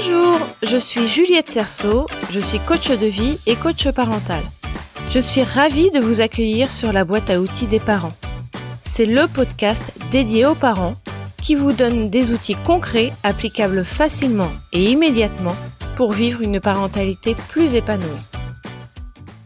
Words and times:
Bonjour, 0.00 0.38
je 0.62 0.76
suis 0.76 1.08
Juliette 1.08 1.48
Cerceau, 1.48 2.06
je 2.30 2.38
suis 2.38 2.60
coach 2.60 2.88
de 2.88 3.06
vie 3.06 3.36
et 3.48 3.56
coach 3.56 3.90
parental. 3.90 4.44
Je 5.10 5.18
suis 5.18 5.42
ravie 5.42 5.90
de 5.90 5.98
vous 5.98 6.20
accueillir 6.20 6.70
sur 6.70 6.92
la 6.92 7.04
boîte 7.04 7.30
à 7.30 7.40
outils 7.40 7.66
des 7.66 7.80
parents. 7.80 8.12
C'est 8.84 9.06
le 9.06 9.26
podcast 9.26 9.92
dédié 10.12 10.46
aux 10.46 10.54
parents 10.54 10.94
qui 11.42 11.56
vous 11.56 11.72
donne 11.72 12.10
des 12.10 12.30
outils 12.30 12.54
concrets 12.64 13.10
applicables 13.24 13.84
facilement 13.84 14.52
et 14.72 14.84
immédiatement 14.84 15.56
pour 15.96 16.12
vivre 16.12 16.42
une 16.42 16.60
parentalité 16.60 17.34
plus 17.48 17.74
épanouie. 17.74 18.06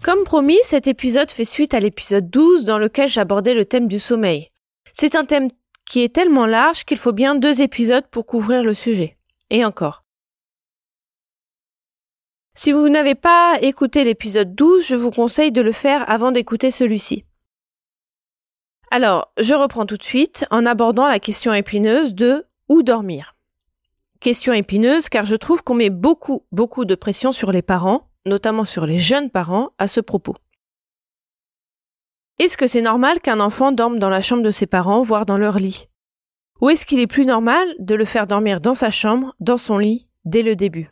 Comme 0.02 0.24
promis, 0.24 0.58
cet 0.64 0.86
épisode 0.86 1.30
fait 1.30 1.46
suite 1.46 1.72
à 1.72 1.80
l'épisode 1.80 2.28
12 2.28 2.66
dans 2.66 2.76
lequel 2.76 3.08
j'abordais 3.08 3.54
le 3.54 3.64
thème 3.64 3.88
du 3.88 3.98
sommeil. 3.98 4.50
C'est 4.92 5.14
un 5.14 5.24
thème 5.24 5.48
qui 5.86 6.02
est 6.02 6.14
tellement 6.14 6.46
large 6.46 6.84
qu'il 6.84 6.98
faut 6.98 7.12
bien 7.12 7.36
deux 7.36 7.62
épisodes 7.62 8.06
pour 8.10 8.26
couvrir 8.26 8.62
le 8.62 8.74
sujet. 8.74 9.16
Et 9.48 9.64
encore. 9.64 10.01
Si 12.54 12.70
vous 12.70 12.90
n'avez 12.90 13.14
pas 13.14 13.58
écouté 13.62 14.04
l'épisode 14.04 14.54
12, 14.54 14.84
je 14.84 14.94
vous 14.94 15.10
conseille 15.10 15.52
de 15.52 15.62
le 15.62 15.72
faire 15.72 16.08
avant 16.10 16.32
d'écouter 16.32 16.70
celui-ci. 16.70 17.24
Alors, 18.90 19.32
je 19.38 19.54
reprends 19.54 19.86
tout 19.86 19.96
de 19.96 20.02
suite 20.02 20.44
en 20.50 20.66
abordant 20.66 21.08
la 21.08 21.18
question 21.18 21.54
épineuse 21.54 22.14
de 22.14 22.44
où 22.68 22.82
dormir. 22.82 23.36
Question 24.20 24.52
épineuse 24.52 25.08
car 25.08 25.24
je 25.24 25.34
trouve 25.34 25.62
qu'on 25.62 25.74
met 25.74 25.88
beaucoup, 25.88 26.44
beaucoup 26.52 26.84
de 26.84 26.94
pression 26.94 27.32
sur 27.32 27.52
les 27.52 27.62
parents, 27.62 28.10
notamment 28.26 28.66
sur 28.66 28.84
les 28.84 28.98
jeunes 28.98 29.30
parents, 29.30 29.70
à 29.78 29.88
ce 29.88 30.00
propos. 30.00 30.36
Est-ce 32.38 32.58
que 32.58 32.66
c'est 32.66 32.82
normal 32.82 33.20
qu'un 33.20 33.40
enfant 33.40 33.72
dorme 33.72 33.98
dans 33.98 34.10
la 34.10 34.20
chambre 34.20 34.42
de 34.42 34.50
ses 34.50 34.66
parents, 34.66 35.02
voire 35.02 35.24
dans 35.24 35.38
leur 35.38 35.58
lit? 35.58 35.88
Ou 36.60 36.68
est-ce 36.68 36.84
qu'il 36.84 37.00
est 37.00 37.06
plus 37.06 37.24
normal 37.24 37.66
de 37.78 37.94
le 37.94 38.04
faire 38.04 38.26
dormir 38.26 38.60
dans 38.60 38.74
sa 38.74 38.90
chambre, 38.90 39.34
dans 39.40 39.58
son 39.58 39.78
lit, 39.78 40.10
dès 40.26 40.42
le 40.42 40.54
début? 40.54 40.90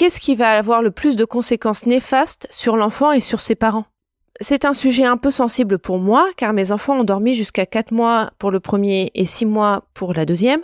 Qu'est-ce 0.00 0.18
qui 0.18 0.34
va 0.34 0.56
avoir 0.56 0.80
le 0.80 0.90
plus 0.90 1.14
de 1.14 1.26
conséquences 1.26 1.84
néfastes 1.84 2.48
sur 2.50 2.78
l'enfant 2.78 3.12
et 3.12 3.20
sur 3.20 3.42
ses 3.42 3.54
parents? 3.54 3.84
C'est 4.40 4.64
un 4.64 4.72
sujet 4.72 5.04
un 5.04 5.18
peu 5.18 5.30
sensible 5.30 5.78
pour 5.78 5.98
moi, 5.98 6.30
car 6.38 6.54
mes 6.54 6.72
enfants 6.72 7.00
ont 7.00 7.04
dormi 7.04 7.34
jusqu'à 7.34 7.66
4 7.66 7.92
mois 7.92 8.30
pour 8.38 8.50
le 8.50 8.60
premier 8.60 9.10
et 9.14 9.26
6 9.26 9.44
mois 9.44 9.84
pour 9.92 10.14
la 10.14 10.24
deuxième, 10.24 10.62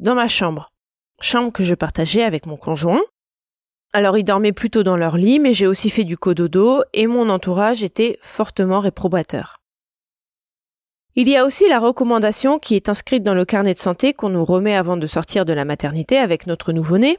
dans 0.00 0.14
ma 0.14 0.28
chambre. 0.28 0.70
Chambre 1.18 1.50
que 1.50 1.64
je 1.64 1.74
partageais 1.74 2.24
avec 2.24 2.44
mon 2.44 2.58
conjoint, 2.58 3.00
alors 3.94 4.18
ils 4.18 4.22
dormaient 4.22 4.52
plutôt 4.52 4.82
dans 4.82 4.98
leur 4.98 5.16
lit, 5.16 5.38
mais 5.38 5.54
j'ai 5.54 5.66
aussi 5.66 5.88
fait 5.88 6.04
du 6.04 6.18
cododo 6.18 6.82
et 6.92 7.06
mon 7.06 7.30
entourage 7.30 7.82
était 7.82 8.18
fortement 8.20 8.80
réprobateur. 8.80 9.60
Il 11.14 11.26
y 11.26 11.38
a 11.38 11.46
aussi 11.46 11.66
la 11.70 11.78
recommandation 11.78 12.58
qui 12.58 12.74
est 12.74 12.90
inscrite 12.90 13.22
dans 13.22 13.32
le 13.32 13.46
carnet 13.46 13.72
de 13.72 13.78
santé 13.78 14.12
qu'on 14.12 14.28
nous 14.28 14.44
remet 14.44 14.76
avant 14.76 14.98
de 14.98 15.06
sortir 15.06 15.46
de 15.46 15.54
la 15.54 15.64
maternité 15.64 16.18
avec 16.18 16.46
notre 16.46 16.72
nouveau-né, 16.72 17.18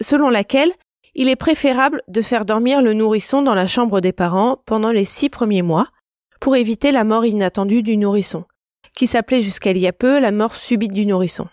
selon 0.00 0.28
laquelle 0.28 0.72
il 1.14 1.28
est 1.28 1.36
préférable 1.36 2.02
de 2.08 2.22
faire 2.22 2.44
dormir 2.44 2.82
le 2.82 2.92
nourrisson 2.92 3.42
dans 3.42 3.54
la 3.54 3.66
chambre 3.66 4.00
des 4.00 4.12
parents 4.12 4.58
pendant 4.66 4.90
les 4.90 5.04
six 5.04 5.28
premiers 5.28 5.62
mois 5.62 5.88
pour 6.40 6.56
éviter 6.56 6.92
la 6.92 7.04
mort 7.04 7.24
inattendue 7.24 7.82
du 7.82 7.96
nourrisson, 7.96 8.44
qui 8.94 9.06
s'appelait 9.06 9.42
jusqu'à 9.42 9.70
il 9.70 9.78
y 9.78 9.86
a 9.86 9.92
peu 9.92 10.18
la 10.18 10.32
mort 10.32 10.56
subite 10.56 10.92
du 10.92 11.06
nourrisson. 11.06 11.48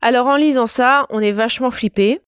Alors 0.00 0.26
en 0.26 0.36
lisant 0.36 0.66
ça, 0.66 1.06
on 1.10 1.20
est 1.20 1.32
vachement 1.32 1.70
flippé, 1.70 2.20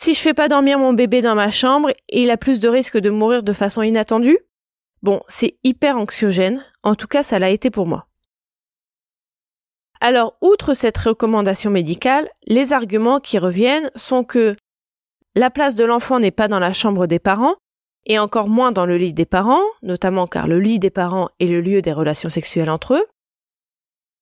si 0.00 0.14
je 0.14 0.20
fais 0.20 0.34
pas 0.34 0.48
dormir 0.48 0.78
mon 0.78 0.92
bébé 0.92 1.22
dans 1.22 1.34
ma 1.34 1.50
chambre, 1.50 1.90
il 2.08 2.30
a 2.30 2.36
plus 2.36 2.60
de 2.60 2.68
risques 2.68 2.98
de 2.98 3.10
mourir 3.10 3.42
de 3.42 3.52
façon 3.52 3.82
inattendue? 3.82 4.38
Bon, 5.02 5.22
c'est 5.28 5.58
hyper 5.64 5.96
anxiogène, 5.96 6.64
en 6.82 6.94
tout 6.94 7.06
cas 7.06 7.22
ça 7.22 7.38
l'a 7.38 7.50
été 7.50 7.70
pour 7.70 7.86
moi. 7.86 8.06
Alors, 10.00 10.34
outre 10.40 10.74
cette 10.74 10.98
recommandation 10.98 11.70
médicale, 11.70 12.28
les 12.46 12.72
arguments 12.72 13.18
qui 13.18 13.38
reviennent 13.38 13.90
sont 13.96 14.22
que 14.22 14.56
la 15.38 15.50
place 15.50 15.76
de 15.76 15.84
l'enfant 15.84 16.18
n'est 16.18 16.32
pas 16.32 16.48
dans 16.48 16.58
la 16.58 16.72
chambre 16.72 17.06
des 17.06 17.20
parents, 17.20 17.54
et 18.06 18.18
encore 18.18 18.48
moins 18.48 18.72
dans 18.72 18.86
le 18.86 18.96
lit 18.96 19.12
des 19.12 19.24
parents, 19.24 19.62
notamment 19.82 20.26
car 20.26 20.48
le 20.48 20.58
lit 20.58 20.80
des 20.80 20.90
parents 20.90 21.28
est 21.38 21.46
le 21.46 21.60
lieu 21.60 21.80
des 21.80 21.92
relations 21.92 22.28
sexuelles 22.28 22.70
entre 22.70 22.94
eux. 22.94 23.04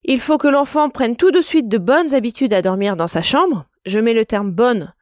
Il 0.05 0.21
faut 0.21 0.37
que 0.37 0.49
l'enfant 0.49 0.91
prenne 0.91 1.17
tout 1.17 1.31
de 1.31 1.41
suite 1.41 1.69
de 1.69 1.79
bonnes 1.79 2.15
habitudes 2.15 2.53
à 2.53 2.61
dormir 2.61 2.97
dans 2.97 3.07
sa 3.07 3.23
chambre. 3.23 3.65
Je 3.87 3.99
mets 3.99 4.13
le 4.13 4.27
terme 4.27 4.51
bonne 4.51 4.93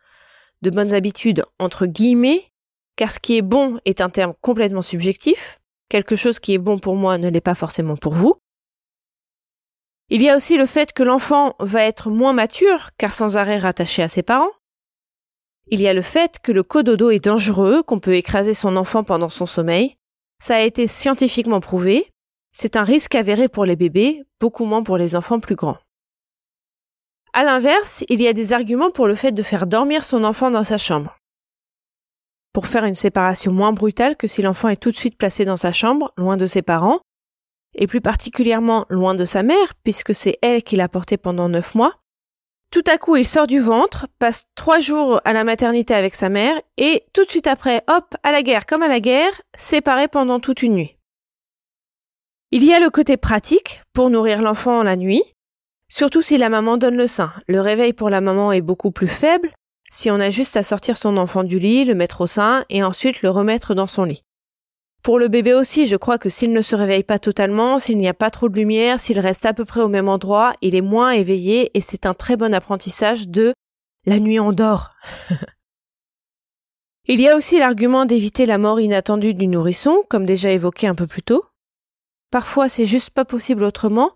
de 0.63 0.71
bonnes 0.71 0.95
habitudes 0.95 1.45
entre 1.59 1.87
guillemets, 1.87 2.45
car 2.97 3.11
ce 3.11 3.19
qui 3.19 3.37
est 3.37 3.43
bon 3.43 3.81
est 3.85 4.01
un 4.01 4.09
terme 4.09 4.35
complètement 4.41 4.83
subjectif. 4.83 5.61
Quelque 5.89 6.17
chose 6.17 6.39
qui 6.39 6.55
est 6.55 6.59
bon 6.59 6.79
pour 6.79 6.95
moi 6.95 7.19
ne 7.19 7.29
l'est 7.29 7.41
pas 7.41 7.57
forcément 7.57 7.97
pour 7.97 8.15
vous. 8.15 8.37
Il 10.11 10.23
y 10.23 10.31
a 10.31 10.37
aussi 10.37 10.57
le 10.57 10.67
fait 10.67 10.93
que 10.93 11.03
l'enfant 11.03 11.55
va 11.59 11.83
être 11.83 12.09
moins 12.09 12.33
mature, 12.33 12.91
car 12.99 13.15
sans 13.15 13.37
arrêt 13.37 13.59
rattaché 13.59 14.03
à 14.03 14.09
ses 14.09 14.23
parents. 14.23 14.53
Il 15.67 15.81
y 15.81 15.89
a 15.89 15.95
le 15.95 16.03
fait 16.03 16.39
que 16.43 16.53
le 16.53 16.63
cododo 16.63 17.11
est 17.11 17.25
dangereux, 17.25 17.83
qu'on 17.83 17.99
peut 17.99 18.15
écraser 18.15 18.55
son 18.55 18.77
enfant 18.77 19.03
pendant 19.03 19.31
son 19.31 19.47
sommeil. 19.47 19.97
Ça 20.43 20.57
a 20.57 20.61
été 20.61 20.87
scientifiquement 20.87 21.61
prouvé. 21.61 22.11
C'est 22.53 22.77
un 22.77 22.85
risque 22.85 23.15
avéré 23.15 23.49
pour 23.49 23.65
les 23.65 23.77
bébés, 23.77 24.23
beaucoup 24.41 24.65
moins 24.65 24.83
pour 24.83 24.99
les 24.99 25.17
enfants 25.17 25.41
plus 25.41 25.57
grands. 25.57 25.79
À 27.33 27.43
l'inverse, 27.43 28.05
il 28.09 28.21
y 28.21 28.29
a 28.29 28.33
des 28.33 28.53
arguments 28.53 28.91
pour 28.91 29.09
le 29.09 29.17
fait 29.17 29.33
de 29.33 29.43
faire 29.43 29.67
dormir 29.67 30.05
son 30.05 30.23
enfant 30.23 30.51
dans 30.51 30.63
sa 30.63 30.79
chambre. 30.79 31.17
Pour 32.53 32.69
faire 32.69 32.85
une 32.85 32.95
séparation 32.95 33.53
moins 33.53 33.73
brutale 33.73 34.17
que 34.17 34.29
si 34.29 34.43
l'enfant 34.43 34.69
est 34.69 34.77
tout 34.77 34.93
de 34.93 34.97
suite 34.97 35.19
placé 35.19 35.45
dans 35.45 35.57
sa 35.57 35.73
chambre, 35.73 36.13
loin 36.17 36.37
de 36.37 36.47
ses 36.47 36.63
parents, 36.63 37.01
et 37.75 37.89
plus 37.89 38.01
particulièrement 38.01 38.87
loin 38.89 39.17
de 39.17 39.25
sa 39.25 39.43
mère, 39.43 39.75
puisque 39.83 40.15
c'est 40.15 40.39
elle 40.43 40.63
qui 40.63 40.77
l'a 40.77 40.89
porté 40.89 41.17
pendant 41.17 41.49
neuf 41.49 41.75
mois. 41.75 41.95
Tout 42.75 42.83
à 42.89 42.99
coup, 42.99 43.15
il 43.15 43.25
sort 43.25 43.47
du 43.47 43.61
ventre, 43.61 44.09
passe 44.19 44.49
trois 44.57 44.81
jours 44.81 45.21
à 45.25 45.33
la 45.33 45.45
maternité 45.45 45.95
avec 45.95 46.17
sa 46.17 46.29
mère, 46.29 46.61
et 46.77 47.05
tout 47.13 47.25
de 47.25 47.31
suite 47.31 47.47
après, 47.47 47.85
hop, 47.87 48.17
à 48.25 48.33
la 48.33 48.43
guerre 48.43 48.67
comme 48.67 48.83
à 48.83 48.89
la 48.89 48.99
guerre, 48.99 49.31
séparé 49.57 50.09
pendant 50.09 50.41
toute 50.41 50.61
une 50.61 50.75
nuit. 50.75 50.99
Il 52.51 52.65
y 52.65 52.75
a 52.75 52.81
le 52.81 52.91
côté 52.91 53.17
pratique, 53.17 53.81
pour 53.93 54.11
nourrir 54.11 54.43
l'enfant 54.43 54.83
la 54.83 54.97
nuit, 54.97 55.23
Surtout 55.89 56.21
si 56.21 56.37
la 56.37 56.49
maman 56.49 56.77
donne 56.77 56.97
le 56.97 57.07
sein. 57.07 57.33
Le 57.47 57.61
réveil 57.61 57.93
pour 57.93 58.11
la 58.11 58.21
maman 58.21 58.51
est 58.51 58.61
beaucoup 58.61 58.91
plus 58.91 59.07
faible 59.07 59.53
si 59.93 60.11
on 60.11 60.19
a 60.19 60.31
juste 60.31 60.57
à 60.57 60.65
sortir 60.65 60.97
son 60.97 61.17
enfant 61.17 61.45
du 61.45 61.61
lit, 61.61 61.85
le 61.85 61.95
mettre 61.95 62.23
au 62.23 62.27
sein 62.27 62.65
et 62.71 62.83
ensuite 62.83 63.23
le 63.23 63.31
remettre 63.31 63.77
dans 63.77 63.87
son 63.87 64.03
lit. 64.03 64.25
Pour 65.05 65.19
le 65.19 65.29
bébé 65.29 65.53
aussi, 65.53 65.87
je 65.87 65.99
crois 65.99 66.17
que 66.17 66.31
s'il 66.31 66.55
ne 66.55 66.63
se 66.63 66.75
réveille 66.75 67.03
pas 67.03 67.19
totalement, 67.19 67.79
s'il 67.79 67.99
n'y 67.99 68.09
a 68.09 68.15
pas 68.15 68.31
trop 68.31 68.49
de 68.49 68.57
lumière, 68.57 68.99
s'il 68.99 69.21
reste 69.21 69.45
à 69.45 69.53
peu 69.53 69.67
près 69.67 69.83
au 69.83 69.89
même 69.89 70.09
endroit, 70.09 70.55
il 70.63 70.75
est 70.75 70.81
moins 70.81 71.11
éveillé 71.11 71.71
et 71.77 71.83
c'est 71.83 72.07
un 72.07 72.15
très 72.15 72.37
bon 72.37 72.55
apprentissage 72.55 73.29
de 73.29 73.53
la 74.07 74.19
nuit 74.19 74.41
on 74.41 74.53
dort. 74.53 74.95
il 77.07 77.21
y 77.21 77.29
a 77.29 77.37
aussi 77.37 77.59
l'argument 77.59 78.07
d'éviter 78.07 78.47
la 78.47 78.57
mort 78.57 78.81
inattendue 78.81 79.35
du 79.35 79.47
nourrisson, 79.47 80.05
comme 80.09 80.25
déjà 80.25 80.51
évoqué 80.53 80.87
un 80.87 80.95
peu 80.95 81.07
plus 81.07 81.23
tôt. 81.23 81.45
Parfois 82.31 82.71
c'est 82.71 82.87
juste 82.87 83.11
pas 83.11 83.27
possible 83.27 83.65
autrement, 83.65 84.13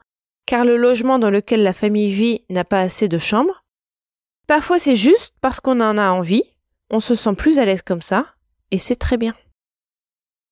car 0.47 0.65
le 0.65 0.79
logement 0.79 1.19
dans 1.19 1.29
lequel 1.29 1.63
la 1.63 1.75
famille 1.75 2.15
vit 2.15 2.45
n'a 2.49 2.65
pas 2.65 2.81
assez 2.81 3.09
de 3.09 3.19
chambres. 3.19 3.63
Parfois 4.47 4.79
c'est 4.79 4.97
juste 4.97 5.35
parce 5.43 5.61
qu'on 5.61 5.83
en 5.83 5.99
a 5.99 6.09
envie, 6.13 6.45
on 6.89 7.01
se 7.01 7.15
sent 7.15 7.35
plus 7.37 7.59
à 7.59 7.67
l'aise 7.67 7.83
comme 7.83 8.01
ça, 8.01 8.25
et 8.71 8.79
c'est 8.79 8.97
très 8.97 9.19
bien. 9.19 9.35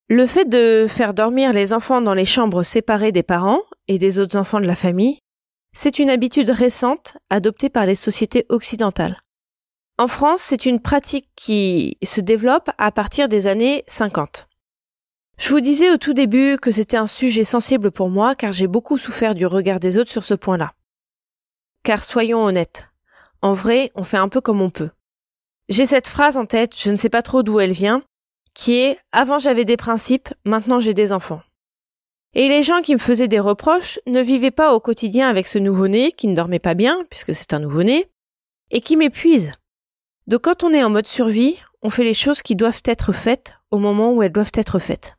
Le 0.08 0.28
fait 0.28 0.44
de 0.44 0.86
faire 0.88 1.14
dormir 1.14 1.52
les 1.52 1.72
enfants 1.72 2.00
dans 2.00 2.14
les 2.14 2.24
chambres 2.24 2.62
séparées 2.62 3.10
des 3.10 3.24
parents 3.24 3.62
et 3.88 3.98
des 3.98 4.20
autres 4.20 4.38
enfants 4.38 4.60
de 4.60 4.66
la 4.66 4.76
famille, 4.76 5.18
c'est 5.72 5.98
une 5.98 6.10
habitude 6.10 6.50
récente 6.50 7.16
adoptée 7.28 7.70
par 7.70 7.86
les 7.86 7.96
sociétés 7.96 8.46
occidentales. 8.48 9.16
En 9.98 10.06
France, 10.06 10.42
c'est 10.42 10.64
une 10.64 10.80
pratique 10.80 11.28
qui 11.34 11.98
se 12.04 12.20
développe 12.20 12.70
à 12.78 12.92
partir 12.92 13.28
des 13.28 13.48
années 13.48 13.82
50. 13.88 14.46
Je 15.38 15.50
vous 15.50 15.60
disais 15.60 15.90
au 15.90 15.96
tout 15.96 16.14
début 16.14 16.56
que 16.62 16.70
c'était 16.70 16.96
un 16.96 17.08
sujet 17.08 17.44
sensible 17.44 17.90
pour 17.90 18.08
moi 18.08 18.36
car 18.36 18.52
j'ai 18.52 18.68
beaucoup 18.68 18.98
souffert 18.98 19.34
du 19.34 19.44
regard 19.44 19.80
des 19.80 19.98
autres 19.98 20.12
sur 20.12 20.24
ce 20.24 20.34
point-là. 20.34 20.74
Car 21.82 22.04
soyons 22.04 22.44
honnêtes, 22.44 22.86
en 23.42 23.54
vrai, 23.54 23.90
on 23.96 24.04
fait 24.04 24.18
un 24.18 24.28
peu 24.28 24.40
comme 24.40 24.60
on 24.60 24.70
peut. 24.70 24.90
J'ai 25.68 25.84
cette 25.84 26.06
phrase 26.06 26.36
en 26.36 26.46
tête, 26.46 26.78
je 26.78 26.92
ne 26.92 26.96
sais 26.96 27.10
pas 27.10 27.22
trop 27.22 27.42
d'où 27.42 27.58
elle 27.58 27.72
vient, 27.72 28.02
qui 28.56 28.74
est 28.78 28.98
Avant 29.12 29.38
j'avais 29.38 29.64
des 29.64 29.76
principes, 29.76 30.30
maintenant 30.44 30.80
j'ai 30.80 30.94
des 30.94 31.12
enfants. 31.12 31.42
Et 32.34 32.48
les 32.48 32.62
gens 32.62 32.82
qui 32.82 32.94
me 32.94 32.98
faisaient 32.98 33.28
des 33.28 33.38
reproches 33.38 34.00
ne 34.06 34.20
vivaient 34.20 34.50
pas 34.50 34.74
au 34.74 34.80
quotidien 34.80 35.28
avec 35.28 35.46
ce 35.46 35.58
nouveau-né 35.58 36.10
qui 36.10 36.26
ne 36.26 36.34
dormait 36.34 36.58
pas 36.58 36.74
bien, 36.74 37.04
puisque 37.10 37.34
c'est 37.34 37.52
un 37.52 37.60
nouveau-né, 37.60 38.10
et 38.70 38.80
qui 38.80 38.96
m'épuise. 38.96 39.52
Donc 40.26 40.42
quand 40.42 40.64
on 40.64 40.72
est 40.72 40.82
en 40.82 40.90
mode 40.90 41.06
survie, 41.06 41.58
on 41.82 41.90
fait 41.90 42.02
les 42.02 42.14
choses 42.14 42.42
qui 42.42 42.56
doivent 42.56 42.82
être 42.84 43.12
faites 43.12 43.54
au 43.70 43.78
moment 43.78 44.12
où 44.12 44.22
elles 44.22 44.32
doivent 44.32 44.52
être 44.54 44.78
faites. 44.78 45.14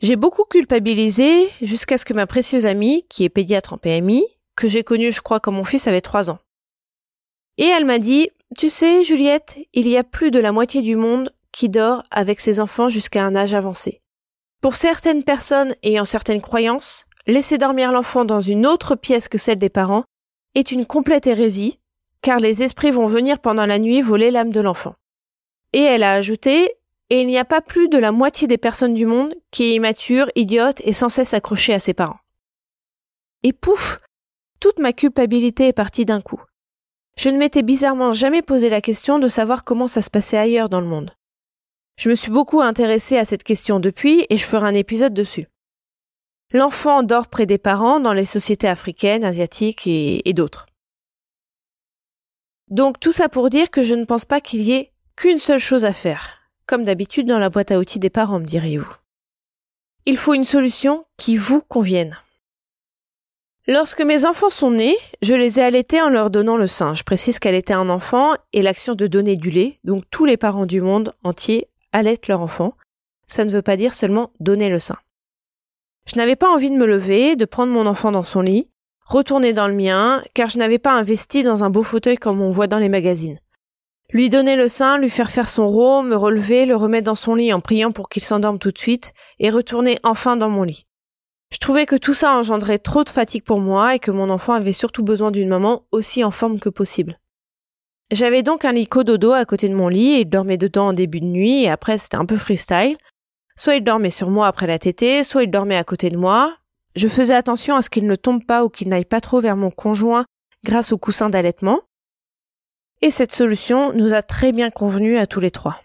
J'ai 0.00 0.16
beaucoup 0.16 0.44
culpabilisé 0.44 1.48
jusqu'à 1.60 1.98
ce 1.98 2.04
que 2.04 2.14
ma 2.14 2.26
précieuse 2.26 2.66
amie, 2.66 3.04
qui 3.08 3.24
est 3.24 3.28
pédiatre 3.28 3.72
en 3.72 3.78
PMI, 3.78 4.24
que 4.56 4.68
j'ai 4.68 4.84
connue, 4.84 5.12
je 5.12 5.20
crois, 5.20 5.40
quand 5.40 5.52
mon 5.52 5.64
fils 5.64 5.88
avait 5.88 6.00
trois 6.00 6.30
ans. 6.30 6.38
Et 7.58 7.64
elle 7.64 7.84
m'a 7.84 7.98
dit, 7.98 8.30
tu 8.56 8.70
sais, 8.70 9.04
Juliette, 9.04 9.58
il 9.74 9.88
y 9.88 9.96
a 9.96 10.04
plus 10.04 10.30
de 10.30 10.38
la 10.38 10.52
moitié 10.52 10.82
du 10.82 10.94
monde 10.94 11.32
qui 11.58 11.68
dort 11.68 12.04
avec 12.12 12.38
ses 12.38 12.60
enfants 12.60 12.88
jusqu'à 12.88 13.24
un 13.24 13.34
âge 13.34 13.52
avancé. 13.52 14.00
Pour 14.60 14.76
certaines 14.76 15.24
personnes 15.24 15.74
ayant 15.82 16.04
certaines 16.04 16.40
croyances, 16.40 17.04
laisser 17.26 17.58
dormir 17.58 17.90
l'enfant 17.90 18.24
dans 18.24 18.40
une 18.40 18.64
autre 18.64 18.94
pièce 18.94 19.26
que 19.26 19.38
celle 19.38 19.58
des 19.58 19.68
parents 19.68 20.04
est 20.54 20.70
une 20.70 20.86
complète 20.86 21.26
hérésie, 21.26 21.80
car 22.22 22.38
les 22.38 22.62
esprits 22.62 22.92
vont 22.92 23.06
venir 23.06 23.40
pendant 23.40 23.66
la 23.66 23.80
nuit 23.80 24.02
voler 24.02 24.30
l'âme 24.30 24.52
de 24.52 24.60
l'enfant. 24.60 24.94
Et 25.72 25.82
elle 25.82 26.04
a 26.04 26.12
ajouté 26.12 26.76
Et 27.10 27.22
il 27.22 27.26
n'y 27.26 27.38
a 27.38 27.44
pas 27.44 27.60
plus 27.60 27.88
de 27.88 27.98
la 27.98 28.12
moitié 28.12 28.46
des 28.46 28.56
personnes 28.56 28.94
du 28.94 29.06
monde 29.06 29.34
qui 29.50 29.64
est 29.64 29.74
immature, 29.74 30.30
idiote 30.36 30.80
et 30.84 30.92
sans 30.92 31.08
cesse 31.08 31.34
accrochée 31.34 31.74
à 31.74 31.80
ses 31.80 31.92
parents. 31.92 32.20
Et 33.42 33.52
pouf 33.52 33.98
Toute 34.60 34.78
ma 34.78 34.92
culpabilité 34.92 35.66
est 35.66 35.72
partie 35.72 36.04
d'un 36.04 36.20
coup. 36.20 36.40
Je 37.16 37.30
ne 37.30 37.38
m'étais 37.38 37.62
bizarrement 37.62 38.12
jamais 38.12 38.42
posé 38.42 38.68
la 38.68 38.80
question 38.80 39.18
de 39.18 39.26
savoir 39.26 39.64
comment 39.64 39.88
ça 39.88 40.02
se 40.02 40.10
passait 40.10 40.38
ailleurs 40.38 40.68
dans 40.68 40.80
le 40.80 40.86
monde. 40.86 41.17
Je 41.98 42.08
me 42.08 42.14
suis 42.14 42.30
beaucoup 42.30 42.60
intéressée 42.60 43.18
à 43.18 43.24
cette 43.24 43.42
question 43.42 43.80
depuis 43.80 44.24
et 44.30 44.36
je 44.36 44.46
ferai 44.46 44.68
un 44.68 44.74
épisode 44.74 45.12
dessus. 45.12 45.48
L'enfant 46.52 47.02
dort 47.02 47.26
près 47.26 47.44
des 47.44 47.58
parents 47.58 47.98
dans 47.98 48.12
les 48.12 48.24
sociétés 48.24 48.68
africaines, 48.68 49.24
asiatiques 49.24 49.88
et, 49.88 50.32
d'autres. 50.32 50.66
Donc 52.70 53.00
tout 53.00 53.10
ça 53.10 53.28
pour 53.28 53.50
dire 53.50 53.72
que 53.72 53.82
je 53.82 53.94
ne 53.94 54.04
pense 54.04 54.24
pas 54.24 54.40
qu'il 54.40 54.62
y 54.62 54.72
ait 54.72 54.92
qu'une 55.16 55.40
seule 55.40 55.58
chose 55.58 55.84
à 55.84 55.92
faire, 55.92 56.38
comme 56.66 56.84
d'habitude 56.84 57.26
dans 57.26 57.40
la 57.40 57.50
boîte 57.50 57.72
à 57.72 57.80
outils 57.80 57.98
des 57.98 58.10
parents, 58.10 58.38
me 58.38 58.46
diriez-vous. 58.46 58.94
Il 60.06 60.16
faut 60.16 60.34
une 60.34 60.44
solution 60.44 61.04
qui 61.16 61.36
vous 61.36 61.62
convienne. 61.62 62.16
Lorsque 63.66 64.02
mes 64.02 64.24
enfants 64.24 64.50
sont 64.50 64.70
nés, 64.70 64.96
je 65.20 65.34
les 65.34 65.58
ai 65.58 65.62
allaités 65.64 66.00
en 66.00 66.10
leur 66.10 66.30
donnant 66.30 66.56
le 66.56 66.68
sein. 66.68 66.94
Je 66.94 67.02
précise 67.02 67.40
qu'elle 67.40 67.56
était 67.56 67.74
un 67.74 67.88
enfant 67.88 68.34
et 68.52 68.62
l'action 68.62 68.94
de 68.94 69.08
donner 69.08 69.34
du 69.34 69.50
lait, 69.50 69.80
donc 69.82 70.04
tous 70.10 70.24
les 70.24 70.36
parents 70.36 70.64
du 70.64 70.80
monde 70.80 71.12
entier 71.24 71.68
allaitent 71.92 72.28
leur 72.28 72.40
enfant. 72.40 72.74
Ça 73.26 73.44
ne 73.44 73.50
veut 73.50 73.62
pas 73.62 73.76
dire 73.76 73.94
seulement 73.94 74.30
donner 74.40 74.68
le 74.68 74.78
sein. 74.78 74.96
Je 76.06 76.16
n'avais 76.16 76.36
pas 76.36 76.50
envie 76.50 76.70
de 76.70 76.76
me 76.76 76.86
lever, 76.86 77.36
de 77.36 77.44
prendre 77.44 77.72
mon 77.72 77.86
enfant 77.86 78.10
dans 78.10 78.22
son 78.22 78.40
lit, 78.40 78.70
retourner 79.04 79.52
dans 79.52 79.68
le 79.68 79.74
mien, 79.74 80.22
car 80.34 80.48
je 80.48 80.58
n'avais 80.58 80.78
pas 80.78 80.92
investi 80.92 81.42
dans 81.42 81.64
un 81.64 81.70
beau 81.70 81.82
fauteuil 81.82 82.16
comme 82.16 82.40
on 82.40 82.50
voit 82.50 82.66
dans 82.66 82.78
les 82.78 82.88
magazines. 82.88 83.38
Lui 84.10 84.30
donner 84.30 84.56
le 84.56 84.68
sein, 84.68 84.96
lui 84.96 85.10
faire 85.10 85.30
faire 85.30 85.50
son 85.50 85.68
rôle, 85.68 86.06
me 86.06 86.16
relever, 86.16 86.64
le 86.64 86.76
remettre 86.76 87.04
dans 87.04 87.14
son 87.14 87.34
lit 87.34 87.52
en 87.52 87.60
priant 87.60 87.92
pour 87.92 88.08
qu'il 88.08 88.22
s'endorme 88.22 88.58
tout 88.58 88.70
de 88.70 88.78
suite, 88.78 89.12
et 89.38 89.50
retourner 89.50 89.98
enfin 90.02 90.38
dans 90.38 90.48
mon 90.48 90.62
lit. 90.62 90.86
Je 91.50 91.58
trouvais 91.58 91.84
que 91.84 91.96
tout 91.96 92.14
ça 92.14 92.32
engendrait 92.32 92.78
trop 92.78 93.04
de 93.04 93.10
fatigue 93.10 93.44
pour 93.44 93.60
moi 93.60 93.94
et 93.94 93.98
que 93.98 94.10
mon 94.10 94.30
enfant 94.30 94.54
avait 94.54 94.72
surtout 94.72 95.02
besoin 95.02 95.30
d'une 95.30 95.48
maman 95.48 95.84
aussi 95.92 96.24
en 96.24 96.30
forme 96.30 96.58
que 96.58 96.70
possible. 96.70 97.18
J'avais 98.10 98.42
donc 98.42 98.64
un 98.64 98.72
lit 98.72 98.86
cododo 98.86 99.32
à 99.32 99.44
côté 99.44 99.68
de 99.68 99.74
mon 99.74 99.88
lit 99.88 100.14
et 100.14 100.20
il 100.20 100.30
dormait 100.30 100.56
dedans 100.56 100.88
en 100.88 100.92
début 100.94 101.20
de 101.20 101.26
nuit 101.26 101.64
et 101.64 101.70
après 101.70 101.98
c'était 101.98 102.16
un 102.16 102.24
peu 102.24 102.36
freestyle. 102.36 102.96
Soit 103.54 103.76
il 103.76 103.84
dormait 103.84 104.10
sur 104.10 104.30
moi 104.30 104.46
après 104.46 104.66
la 104.66 104.78
tétée, 104.78 105.24
soit 105.24 105.42
il 105.42 105.50
dormait 105.50 105.76
à 105.76 105.84
côté 105.84 106.08
de 106.08 106.16
moi, 106.16 106.56
je 106.96 107.06
faisais 107.06 107.34
attention 107.34 107.76
à 107.76 107.82
ce 107.82 107.90
qu'il 107.90 108.06
ne 108.06 108.14
tombe 108.14 108.44
pas 108.44 108.64
ou 108.64 108.70
qu'il 108.70 108.88
n'aille 108.88 109.04
pas 109.04 109.20
trop 109.20 109.40
vers 109.40 109.56
mon 109.56 109.70
conjoint 109.70 110.24
grâce 110.64 110.90
au 110.90 110.98
coussin 110.98 111.28
d'allaitement. 111.28 111.80
Et 113.02 113.10
cette 113.10 113.32
solution 113.32 113.92
nous 113.92 114.14
a 114.14 114.22
très 114.22 114.52
bien 114.52 114.70
convenu 114.70 115.18
à 115.18 115.26
tous 115.26 115.40
les 115.40 115.50
trois. 115.50 115.80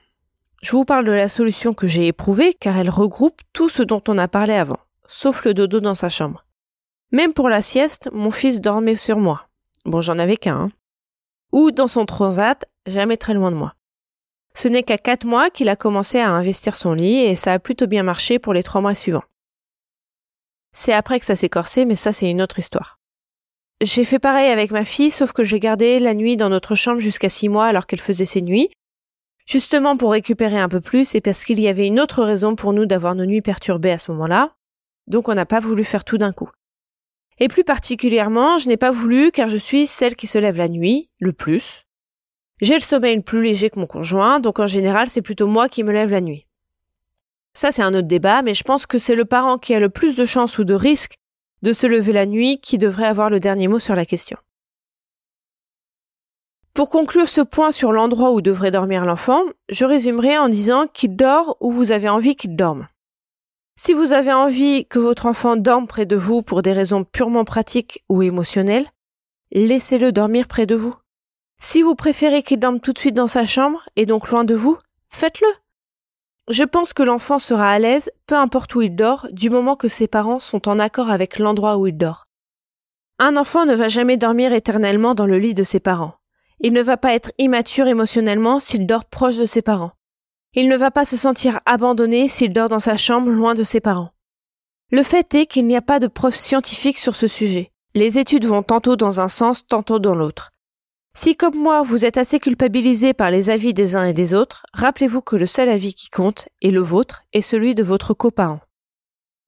Je 0.61 0.71
vous 0.71 0.85
parle 0.85 1.05
de 1.05 1.11
la 1.11 1.27
solution 1.27 1.73
que 1.73 1.87
j'ai 1.87 2.07
éprouvée 2.07 2.53
car 2.53 2.77
elle 2.77 2.89
regroupe 2.89 3.41
tout 3.51 3.69
ce 3.69 3.83
dont 3.83 4.01
on 4.07 4.17
a 4.17 4.29
parlé 4.29 4.53
avant, 4.53 4.79
sauf 5.07 5.43
le 5.43 5.53
dodo 5.53 5.81
dans 5.81 5.93
sa 5.93 6.09
chambre. 6.09 6.45
Même 7.11 7.33
pour 7.33 7.49
la 7.49 7.61
sieste, 7.61 8.09
mon 8.13 8.31
fils 8.31 8.61
dormait 8.61 8.95
sur 8.95 9.17
moi. 9.17 9.47
Bon, 9.85 9.99
j'en 9.99 10.17
avais 10.17 10.37
qu'un. 10.37 10.61
Hein. 10.61 10.69
Ou 11.53 11.71
dans 11.71 11.87
son 11.87 12.05
transat, 12.05 12.65
jamais 12.87 13.15
très 13.15 13.35
loin 13.35 13.51
de 13.51 13.55
moi. 13.55 13.75
Ce 14.55 14.67
n'est 14.67 14.83
qu'à 14.83 14.97
quatre 14.97 15.25
mois 15.25 15.51
qu'il 15.51 15.69
a 15.69 15.75
commencé 15.75 16.19
à 16.19 16.29
investir 16.29 16.75
son 16.75 16.93
lit 16.93 17.19
et 17.19 17.35
ça 17.35 17.53
a 17.53 17.59
plutôt 17.59 17.87
bien 17.87 18.03
marché 18.03 18.39
pour 18.39 18.53
les 18.53 18.63
trois 18.63 18.81
mois 18.81 18.95
suivants. 18.95 19.23
C'est 20.73 20.93
après 20.93 21.19
que 21.19 21.27
ça 21.27 21.35
s'est 21.35 21.49
corsé, 21.49 21.85
mais 21.85 21.95
ça 21.95 22.11
c'est 22.11 22.29
une 22.29 22.41
autre 22.41 22.57
histoire. 22.57 22.99
J'ai 23.81 24.03
fait 24.03 24.17
pareil 24.17 24.49
avec 24.49 24.71
ma 24.71 24.83
fille, 24.83 25.11
sauf 25.11 25.31
que 25.31 25.43
j'ai 25.43 25.59
gardé 25.59 25.99
la 25.99 26.15
nuit 26.15 26.37
dans 26.37 26.49
notre 26.49 26.73
chambre 26.73 26.99
jusqu'à 26.99 27.29
six 27.29 27.49
mois 27.49 27.67
alors 27.67 27.85
qu'elle 27.85 28.01
faisait 28.01 28.25
ses 28.25 28.41
nuits, 28.41 28.71
justement 29.45 29.95
pour 29.95 30.11
récupérer 30.11 30.59
un 30.59 30.69
peu 30.69 30.81
plus 30.81 31.13
et 31.13 31.21
parce 31.21 31.43
qu'il 31.43 31.59
y 31.59 31.67
avait 31.67 31.85
une 31.85 31.99
autre 31.99 32.23
raison 32.23 32.55
pour 32.55 32.73
nous 32.73 32.87
d'avoir 32.87 33.13
nos 33.13 33.25
nuits 33.25 33.41
perturbées 33.41 33.91
à 33.91 33.99
ce 33.99 34.11
moment-là, 34.11 34.55
donc 35.05 35.29
on 35.29 35.35
n'a 35.35 35.45
pas 35.45 35.59
voulu 35.59 35.83
faire 35.83 36.03
tout 36.03 36.17
d'un 36.17 36.33
coup. 36.33 36.49
Et 37.39 37.47
plus 37.47 37.63
particulièrement, 37.63 38.57
je 38.57 38.67
n'ai 38.67 38.77
pas 38.77 38.91
voulu 38.91 39.31
car 39.31 39.49
je 39.49 39.57
suis 39.57 39.87
celle 39.87 40.15
qui 40.15 40.27
se 40.27 40.37
lève 40.37 40.57
la 40.57 40.69
nuit, 40.69 41.09
le 41.19 41.33
plus. 41.33 41.85
J'ai 42.61 42.75
le 42.75 42.81
sommeil 42.81 43.19
plus 43.21 43.43
léger 43.43 43.69
que 43.69 43.79
mon 43.79 43.87
conjoint, 43.87 44.39
donc 44.39 44.59
en 44.59 44.67
général 44.67 45.09
c'est 45.09 45.21
plutôt 45.21 45.47
moi 45.47 45.69
qui 45.69 45.83
me 45.83 45.91
lève 45.91 46.11
la 46.11 46.21
nuit. 46.21 46.45
Ça, 47.55 47.71
c'est 47.71 47.83
un 47.83 47.93
autre 47.93 48.07
débat, 48.07 48.41
mais 48.41 48.53
je 48.53 48.63
pense 48.63 48.85
que 48.85 48.97
c'est 48.97 49.15
le 49.15 49.25
parent 49.25 49.57
qui 49.57 49.75
a 49.75 49.79
le 49.79 49.89
plus 49.89 50.15
de 50.15 50.25
chances 50.25 50.57
ou 50.57 50.63
de 50.63 50.73
risques 50.73 51.15
de 51.61 51.71
se 51.71 51.87
lever 51.87 52.11
la 52.11 52.25
nuit 52.25 52.59
qui 52.59 52.77
devrait 52.77 53.05
avoir 53.05 53.29
le 53.29 53.39
dernier 53.39 53.67
mot 53.67 53.79
sur 53.79 53.95
la 53.95 54.05
question. 54.05 54.37
Pour 56.73 56.89
conclure 56.89 57.29
ce 57.29 57.41
point 57.41 57.71
sur 57.71 57.91
l'endroit 57.91 58.31
où 58.31 58.41
devrait 58.41 58.71
dormir 58.71 59.05
l'enfant, 59.05 59.43
je 59.69 59.85
résumerai 59.85 60.37
en 60.37 60.49
disant 60.49 60.87
qu'il 60.87 61.15
dort 61.15 61.55
où 61.61 61.71
vous 61.71 61.91
avez 61.91 62.09
envie 62.09 62.35
qu'il 62.35 62.55
dorme. 62.55 62.87
Si 63.85 63.91
vous 63.91 64.13
avez 64.13 64.31
envie 64.31 64.85
que 64.85 64.97
votre 64.97 65.25
enfant 65.25 65.57
dorme 65.57 65.87
près 65.87 66.05
de 66.05 66.15
vous 66.15 66.41
pour 66.41 66.61
des 66.61 66.71
raisons 66.71 67.03
purement 67.03 67.43
pratiques 67.43 68.05
ou 68.07 68.21
émotionnelles, 68.21 68.87
laissez-le 69.51 70.13
dormir 70.13 70.47
près 70.47 70.65
de 70.65 70.73
vous. 70.73 70.95
Si 71.59 71.81
vous 71.81 71.93
préférez 71.93 72.43
qu'il 72.43 72.61
dorme 72.61 72.79
tout 72.79 72.93
de 72.93 72.97
suite 72.97 73.13
dans 73.13 73.27
sa 73.27 73.45
chambre 73.45 73.83
et 73.97 74.05
donc 74.05 74.29
loin 74.29 74.45
de 74.45 74.55
vous, 74.55 74.77
faites-le. 75.09 75.49
Je 76.47 76.63
pense 76.63 76.93
que 76.93 77.03
l'enfant 77.03 77.39
sera 77.39 77.71
à 77.71 77.77
l'aise, 77.77 78.09
peu 78.25 78.35
importe 78.35 78.73
où 78.73 78.81
il 78.81 78.95
dort, 78.95 79.27
du 79.33 79.49
moment 79.49 79.75
que 79.75 79.89
ses 79.89 80.07
parents 80.07 80.39
sont 80.39 80.69
en 80.69 80.79
accord 80.79 81.09
avec 81.09 81.37
l'endroit 81.37 81.75
où 81.75 81.85
il 81.85 81.97
dort. 81.97 82.23
Un 83.19 83.35
enfant 83.35 83.65
ne 83.65 83.75
va 83.75 83.89
jamais 83.89 84.15
dormir 84.15 84.53
éternellement 84.53 85.13
dans 85.13 85.27
le 85.27 85.39
lit 85.39 85.55
de 85.55 85.65
ses 85.65 85.81
parents. 85.81 86.13
Il 86.61 86.71
ne 86.71 86.81
va 86.81 86.95
pas 86.95 87.13
être 87.13 87.33
immature 87.37 87.87
émotionnellement 87.87 88.61
s'il 88.61 88.87
dort 88.87 89.03
proche 89.03 89.35
de 89.35 89.45
ses 89.45 89.61
parents. 89.61 89.91
Il 90.55 90.67
ne 90.67 90.77
va 90.77 90.91
pas 90.91 91.03
se 91.03 91.17
sentir 91.17 91.59
abandonné 91.65 92.29
s'il 92.29 92.53
dort 92.53 92.69
dans 92.69 92.79
sa 92.79 92.95
chambre 92.95 93.31
loin 93.31 93.55
de 93.55 93.63
ses 93.63 93.79
parents. 93.79 94.11
Le 94.91 95.01
fait 95.01 95.33
est 95.33 95.45
qu'il 95.47 95.65
n'y 95.65 95.75
a 95.75 95.81
pas 95.81 95.99
de 95.99 96.05
preuves 96.05 96.35
scientifiques 96.35 96.99
sur 96.99 97.15
ce 97.15 97.27
sujet. 97.27 97.71
Les 97.95 98.19
études 98.19 98.45
vont 98.45 98.61
tantôt 98.61 98.95
dans 98.95 99.19
un 99.19 99.27
sens, 99.27 99.65
tantôt 99.65 99.97
dans 99.97 100.13
l'autre. 100.13 100.51
Si 101.15 101.35
comme 101.35 101.57
moi 101.57 101.81
vous 101.81 102.05
êtes 102.05 102.17
assez 102.17 102.39
culpabilisé 102.39 103.13
par 103.13 103.31
les 103.31 103.49
avis 103.49 103.73
des 103.73 103.95
uns 103.95 104.05
et 104.05 104.13
des 104.13 104.35
autres, 104.35 104.65
rappelez-vous 104.73 105.21
que 105.21 105.35
le 105.35 105.47
seul 105.47 105.69
avis 105.69 105.95
qui 105.95 106.09
compte 106.09 106.47
est 106.61 106.71
le 106.71 106.81
vôtre 106.81 107.23
et 107.33 107.41
celui 107.41 107.73
de 107.73 107.83
votre 107.83 108.13
coparent. 108.13 108.61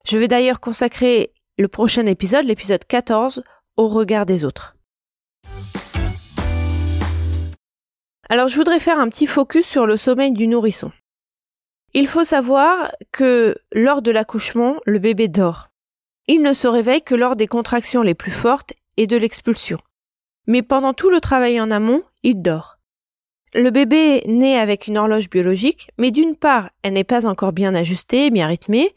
Je 0.08 0.18
vais 0.18 0.28
d'ailleurs 0.28 0.60
consacrer 0.60 1.34
le 1.60 1.68
prochain 1.68 2.06
épisode, 2.08 2.46
l'épisode 2.46 2.86
14, 2.86 3.44
au 3.78 3.88
regard 3.88 4.25
des 4.25 4.44
autres. 4.44 4.75
Alors 8.29 8.48
je 8.48 8.56
voudrais 8.56 8.79
faire 8.79 9.00
un 9.00 9.10
petit 9.10 9.27
focus 9.27 9.68
sur 9.68 9.86
le 9.86 9.98
sommeil 9.98 10.32
du 10.32 10.48
nourrisson. 10.48 10.91
Il 11.96 12.08
faut 12.08 12.24
savoir 12.24 12.92
que 13.12 13.58
lors 13.72 14.04
de 14.04 14.12
l'accouchement, 14.12 14.75
le 14.86 15.00
bébé 15.00 15.28
dort. 15.28 15.70
Il 16.28 16.44
ne 16.44 16.54
se 16.54 16.68
réveille 16.68 17.02
que 17.02 17.16
lors 17.16 17.36
des 17.36 17.48
contractions 17.48 18.04
les 18.04 18.14
plus 18.14 18.32
fortes 18.32 18.74
et 18.98 19.08
de 19.08 19.18
l'expulsion 19.18 19.80
mais 20.48 20.62
pendant 20.62 20.94
tout 20.94 21.10
le 21.10 21.22
travail 21.22 21.60
en 21.60 21.72
amont, 21.72 22.04
il 22.24 22.42
dort. 22.42 22.78
Le 23.54 23.70
bébé 23.70 24.22
naît 24.28 24.60
avec 24.60 24.88
une 24.88 24.98
horloge 24.98 25.30
biologique, 25.30 25.90
mais 25.98 26.12
d'une 26.12 26.36
part, 26.36 26.70
elle 26.84 26.94
n'est 26.94 27.04
pas 27.04 27.25
encore 27.25 27.54
bien 27.54 27.74
ajustée, 27.74 28.30
bien 28.30 28.48
rythmée. 28.48 28.94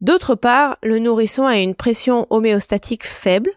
D'autre 0.00 0.34
part, 0.34 0.78
le 0.82 0.98
nourrisson 0.98 1.46
a 1.46 1.58
une 1.58 1.74
pression 1.74 2.26
homéostatique 2.30 3.06
faible. 3.06 3.50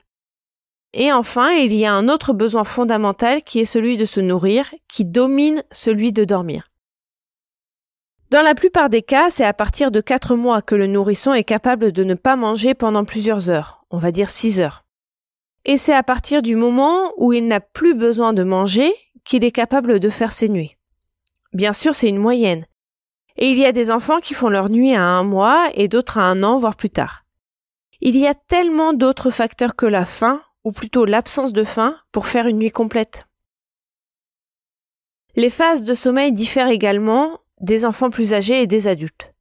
Et 0.94 1.12
enfin, 1.12 1.52
il 1.52 1.74
y 1.74 1.86
a 1.86 1.94
un 1.94 2.10
autre 2.10 2.34
besoin 2.34 2.64
fondamental 2.64 3.42
qui 3.42 3.60
est 3.60 3.66
celui 3.66 3.98
de 3.98 4.06
se 4.06 4.20
nourrir, 4.20 4.74
qui 4.88 5.06
domine 5.06 5.64
celui 5.72 6.12
de 6.12 6.26
dormir. 6.26 6.66
Dans 8.30 8.42
la 8.42 8.56
plupart 8.56 8.90
des 8.90 9.02
cas, 9.02 9.30
c'est 9.32 9.46
à 9.46 9.54
partir 9.54 9.92
de 9.92 10.02
4 10.02 10.36
mois 10.36 10.62
que 10.62 10.76
le 10.76 10.88
nourrisson 10.88 11.34
est 11.34 11.44
capable 11.44 11.92
de 11.92 12.04
ne 12.04 12.14
pas 12.14 12.36
manger 12.36 12.74
pendant 12.74 13.06
plusieurs 13.06 13.50
heures, 13.50 13.86
on 13.90 13.98
va 13.98 14.12
dire 14.12 14.30
6 14.30 14.60
heures 14.60 14.84
et 15.68 15.78
c'est 15.78 15.94
à 15.94 16.02
partir 16.02 16.42
du 16.42 16.56
moment 16.56 17.12
où 17.18 17.34
il 17.34 17.46
n'a 17.46 17.60
plus 17.60 17.94
besoin 17.94 18.34
de 18.34 18.44
manger 18.44 18.92
qu'il 19.26 19.44
est 19.44 19.52
capable 19.52 20.00
de 20.00 20.10
faire 20.10 20.32
ses 20.32 20.48
nuits. 20.48 20.78
Bien 21.54 21.74
sûr, 21.74 21.96
c'est 21.96 22.08
une 22.08 22.18
moyenne. 22.18 22.66
Et 23.36 23.50
il 23.50 23.58
y 23.58 23.66
a 23.66 23.74
des 23.74 23.92
enfants 23.92 24.20
qui 24.20 24.34
font 24.34 24.48
leur 24.48 24.70
nuit 24.70 24.96
à 24.96 25.04
un 25.04 25.24
mois 25.24 25.70
et 25.76 25.90
d'autres 25.90 26.18
à 26.18 26.24
un 26.24 26.42
an, 26.42 26.58
voire 26.58 26.78
plus 26.78 26.90
tard. 26.90 27.26
Il 28.00 28.16
y 28.16 28.26
a 28.28 28.34
tellement 28.34 28.94
d'autres 28.94 29.30
facteurs 29.30 29.76
que 29.76 29.86
la 29.86 30.06
faim, 30.06 30.42
ou 30.64 30.72
plutôt 30.72 31.04
l'absence 31.04 31.52
de 31.52 31.66
faim, 31.66 31.98
pour 32.14 32.28
faire 32.28 32.48
une 32.48 32.60
nuit 32.60 32.72
complète. 32.72 33.28
Les 35.36 35.50
phases 35.50 35.84
de 35.84 35.94
sommeil 35.94 36.32
diffèrent 36.32 36.70
également 36.70 37.40
des 37.62 37.86
enfants 37.86 38.10
plus 38.10 38.34
âgés 38.34 38.62
et 38.62 38.68
des 38.68 38.88
adultes. 38.88 39.34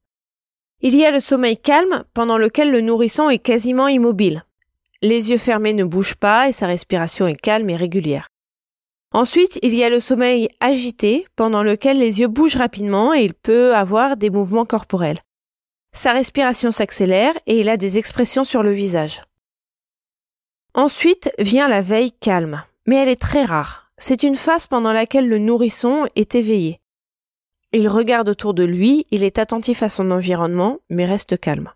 Il 0.80 0.94
y 0.94 1.04
a 1.06 1.10
le 1.10 1.20
sommeil 1.20 1.56
calme 1.56 2.04
pendant 2.14 2.38
lequel 2.38 2.70
le 2.70 2.80
nourrisson 2.80 3.30
est 3.30 3.38
quasiment 3.38 3.88
immobile. 3.88 4.44
Les 5.02 5.30
yeux 5.30 5.38
fermés 5.38 5.72
ne 5.72 5.84
bougent 5.84 6.16
pas 6.16 6.48
et 6.48 6.52
sa 6.52 6.66
respiration 6.66 7.26
est 7.26 7.40
calme 7.40 7.70
et 7.70 7.76
régulière. 7.76 8.28
Ensuite, 9.12 9.58
il 9.62 9.74
y 9.74 9.84
a 9.84 9.88
le 9.88 10.00
sommeil 10.00 10.48
agité, 10.60 11.26
pendant 11.36 11.62
lequel 11.62 11.98
les 11.98 12.20
yeux 12.20 12.28
bougent 12.28 12.56
rapidement 12.56 13.14
et 13.14 13.22
il 13.22 13.34
peut 13.34 13.74
avoir 13.74 14.16
des 14.16 14.30
mouvements 14.30 14.66
corporels. 14.66 15.22
Sa 15.92 16.12
respiration 16.12 16.70
s'accélère 16.70 17.32
et 17.46 17.58
il 17.58 17.70
a 17.70 17.78
des 17.78 17.96
expressions 17.96 18.44
sur 18.44 18.62
le 18.62 18.72
visage. 18.72 19.22
Ensuite 20.74 21.30
vient 21.38 21.68
la 21.68 21.80
veille 21.80 22.12
calme, 22.12 22.62
mais 22.86 22.96
elle 22.96 23.08
est 23.08 23.20
très 23.20 23.44
rare. 23.44 23.90
c'est 23.98 24.22
une 24.22 24.36
phase 24.36 24.66
pendant 24.66 24.92
laquelle 24.92 25.26
le 25.26 25.38
nourrisson 25.38 26.06
est 26.16 26.34
éveillé. 26.34 26.80
Il 27.78 27.88
regarde 27.88 28.30
autour 28.30 28.54
de 28.54 28.64
lui, 28.64 29.04
il 29.10 29.22
est 29.22 29.38
attentif 29.38 29.82
à 29.82 29.90
son 29.90 30.10
environnement, 30.10 30.78
mais 30.88 31.04
reste 31.04 31.38
calme. 31.38 31.70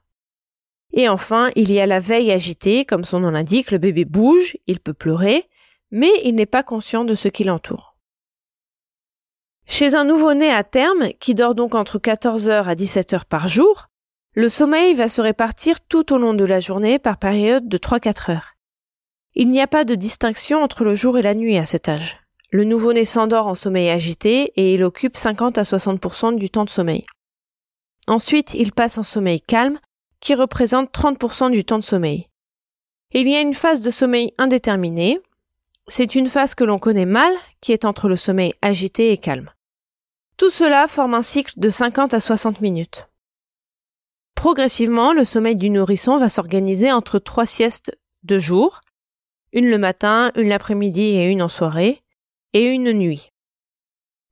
Et 0.95 1.11
enfin, 1.11 1.51
il 1.57 1.71
y 1.71 1.79
a 1.79 1.85
la 1.85 2.01
veille 2.01 2.33
agitée, 2.33 2.87
comme 2.87 3.05
son 3.05 3.21
nom 3.21 3.33
l'indique, 3.33 3.71
le 3.71 3.77
bébé 3.77 4.07
bouge, 4.07 4.57
il 4.67 4.81
peut 4.81 4.95
pleurer, 4.95 5.47
mais 5.91 6.11
il 6.25 6.37
n'est 6.37 6.47
pas 6.47 6.63
conscient 6.63 7.05
de 7.05 7.15
ce 7.15 7.29
qui 7.29 7.45
l'entoure. 7.45 7.99
Chez 9.67 9.95
un 9.95 10.05
nouveau-né 10.05 10.51
à 10.51 10.65
terme, 10.65 11.11
qui 11.21 11.35
dort 11.35 11.55
donc 11.55 11.75
entre 11.75 11.99
14 11.99 12.49
heures 12.49 12.71
à 12.71 12.75
17 12.75 13.13
heures 13.13 13.27
par 13.27 13.47
jour, 13.47 13.89
le 14.33 14.49
sommeil 14.49 14.95
va 14.95 15.07
se 15.07 15.21
répartir 15.21 15.83
tout 15.83 16.15
au 16.15 16.17
long 16.17 16.33
de 16.33 16.45
la 16.45 16.61
journée 16.61 16.99
par 16.99 17.19
période 17.19 17.69
de 17.69 17.77
3-4 17.77 18.33
heures. 18.33 18.55
Il 19.35 19.51
n'y 19.51 19.61
a 19.61 19.67
pas 19.67 19.85
de 19.85 19.97
distinction 19.97 20.63
entre 20.63 20.83
le 20.83 20.95
jour 20.95 21.19
et 21.19 21.23
la 21.23 21.35
nuit 21.35 21.59
à 21.59 21.67
cet 21.67 21.91
âge. 21.91 22.21
Le 22.53 22.65
nouveau-né 22.65 23.05
s'endort 23.05 23.47
en 23.47 23.55
sommeil 23.55 23.91
agité 23.91 24.53
et 24.57 24.75
il 24.75 24.83
occupe 24.83 25.17
50 25.17 25.57
à 25.59 25.63
60% 25.63 26.37
du 26.37 26.51
temps 26.51 26.65
de 26.65 26.71
sommeil. 26.71 27.05
Ensuite, 28.09 28.55
il 28.55 28.73
passe 28.73 28.99
en 28.99 29.05
sommeil 29.05 29.41
calme, 29.41 29.79
qui 30.19 30.35
représente 30.35 30.93
30% 30.93 31.53
du 31.53 31.65
temps 31.65 31.79
de 31.79 31.85
sommeil. 31.85 32.29
Il 33.13 33.29
y 33.29 33.37
a 33.37 33.41
une 33.41 33.55
phase 33.55 33.83
de 33.83 33.91
sommeil 33.91 34.33
indéterminé. 34.37 35.21
C'est 35.87 36.17
une 36.17 36.29
phase 36.29 36.55
que 36.55 36.65
l'on 36.65 36.81
connaît 36.81 37.07
mal, 37.07 37.33
qui 37.61 37.73
est 37.73 37.85
entre 37.85 38.09
le 38.09 38.17
sommeil 38.17 38.53
agité 38.63 39.13
et 39.13 39.19
calme. 39.19 39.51
Tout 40.37 40.51
cela 40.51 40.89
forme 40.89 41.15
un 41.15 41.23
cycle 41.23 41.55
de 41.57 41.69
50 41.69 42.15
à 42.15 42.21
60 42.21 42.61
minutes. 42.61 43.09
Progressivement, 44.35 45.13
le 45.13 45.25
sommeil 45.25 45.55
du 45.55 45.71
nourrisson 45.71 46.19
va 46.19 46.29
s'organiser 46.29 46.91
entre 46.91 47.19
trois 47.19 47.47
siestes 47.47 47.97
de 48.25 48.39
jour, 48.39 48.81
une 49.53 49.69
le 49.69 49.79
matin, 49.79 50.33
une 50.35 50.49
l'après-midi 50.49 51.03
et 51.03 51.27
une 51.27 51.43
en 51.43 51.49
soirée, 51.49 52.03
et 52.53 52.65
une 52.65 52.93
nuit. 52.93 53.31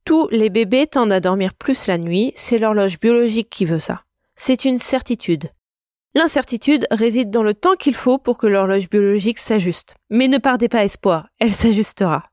Tous 0.05 0.27
les 0.29 0.49
bébés 0.49 0.87
tendent 0.87 1.11
à 1.11 1.19
dormir 1.19 1.53
plus 1.53 1.87
la 1.87 1.97
nuit, 1.97 2.31
c'est 2.35 2.57
l'horloge 2.57 2.99
biologique 2.99 3.49
qui 3.49 3.65
veut 3.65 3.79
ça. 3.79 4.03
C'est 4.35 4.65
une 4.65 4.77
certitude. 4.77 5.49
L'incertitude 6.15 6.87
réside 6.89 7.29
dans 7.29 7.43
le 7.43 7.53
temps 7.53 7.75
qu'il 7.75 7.95
faut 7.95 8.17
pour 8.17 8.37
que 8.37 8.47
l'horloge 8.47 8.89
biologique 8.89 9.37
s'ajuste. 9.37 9.95
Mais 10.09 10.27
ne 10.27 10.39
perdez 10.39 10.67
pas 10.67 10.83
espoir, 10.83 11.29
elle 11.39 11.53
s'ajustera. 11.53 12.23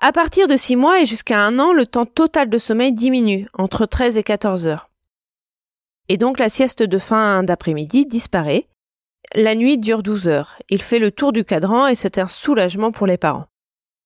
À 0.00 0.12
partir 0.12 0.48
de 0.48 0.56
6 0.56 0.76
mois 0.76 1.00
et 1.00 1.06
jusqu'à 1.06 1.40
un 1.44 1.58
an, 1.58 1.72
le 1.72 1.86
temps 1.86 2.06
total 2.06 2.48
de 2.48 2.58
sommeil 2.58 2.92
diminue, 2.92 3.48
entre 3.52 3.86
13 3.86 4.16
et 4.16 4.22
14 4.22 4.66
heures. 4.66 4.90
Et 6.08 6.16
donc 6.16 6.38
la 6.38 6.48
sieste 6.48 6.82
de 6.82 6.98
fin 6.98 7.42
d'après-midi 7.42 8.06
disparaît. 8.06 8.68
La 9.34 9.54
nuit 9.54 9.76
dure 9.76 10.02
12 10.02 10.28
heures. 10.28 10.56
Il 10.70 10.82
fait 10.82 10.98
le 10.98 11.10
tour 11.10 11.32
du 11.32 11.44
cadran 11.44 11.86
et 11.86 11.94
c'est 11.94 12.18
un 12.18 12.28
soulagement 12.28 12.92
pour 12.92 13.06
les 13.06 13.18
parents. 13.18 13.46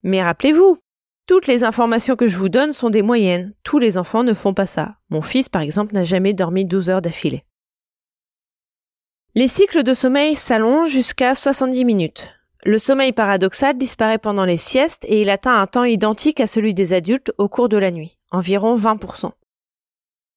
Mais 0.02 0.22
rappelez-vous, 0.22 0.78
toutes 1.26 1.46
les 1.46 1.64
informations 1.64 2.16
que 2.16 2.26
je 2.26 2.36
vous 2.36 2.48
donne 2.48 2.72
sont 2.72 2.90
des 2.90 3.02
moyennes. 3.02 3.54
Tous 3.62 3.78
les 3.78 3.96
enfants 3.96 4.24
ne 4.24 4.34
font 4.34 4.54
pas 4.54 4.66
ça. 4.66 4.96
Mon 5.08 5.22
fils, 5.22 5.48
par 5.48 5.62
exemple, 5.62 5.94
n'a 5.94 6.04
jamais 6.04 6.34
dormi 6.34 6.64
12 6.64 6.90
heures 6.90 7.02
d'affilée. 7.02 7.44
Les 9.34 9.48
cycles 9.48 9.82
de 9.82 9.94
sommeil 9.94 10.34
s'allongent 10.34 10.90
jusqu'à 10.90 11.34
70 11.34 11.84
minutes. 11.84 12.34
Le 12.64 12.78
sommeil 12.78 13.12
paradoxal 13.12 13.78
disparaît 13.78 14.18
pendant 14.18 14.44
les 14.44 14.56
siestes 14.56 15.04
et 15.08 15.20
il 15.20 15.30
atteint 15.30 15.56
un 15.56 15.66
temps 15.66 15.84
identique 15.84 16.38
à 16.38 16.46
celui 16.46 16.74
des 16.74 16.92
adultes 16.92 17.32
au 17.38 17.48
cours 17.48 17.68
de 17.68 17.76
la 17.76 17.90
nuit, 17.90 18.18
environ 18.30 18.76
20%. 18.76 19.32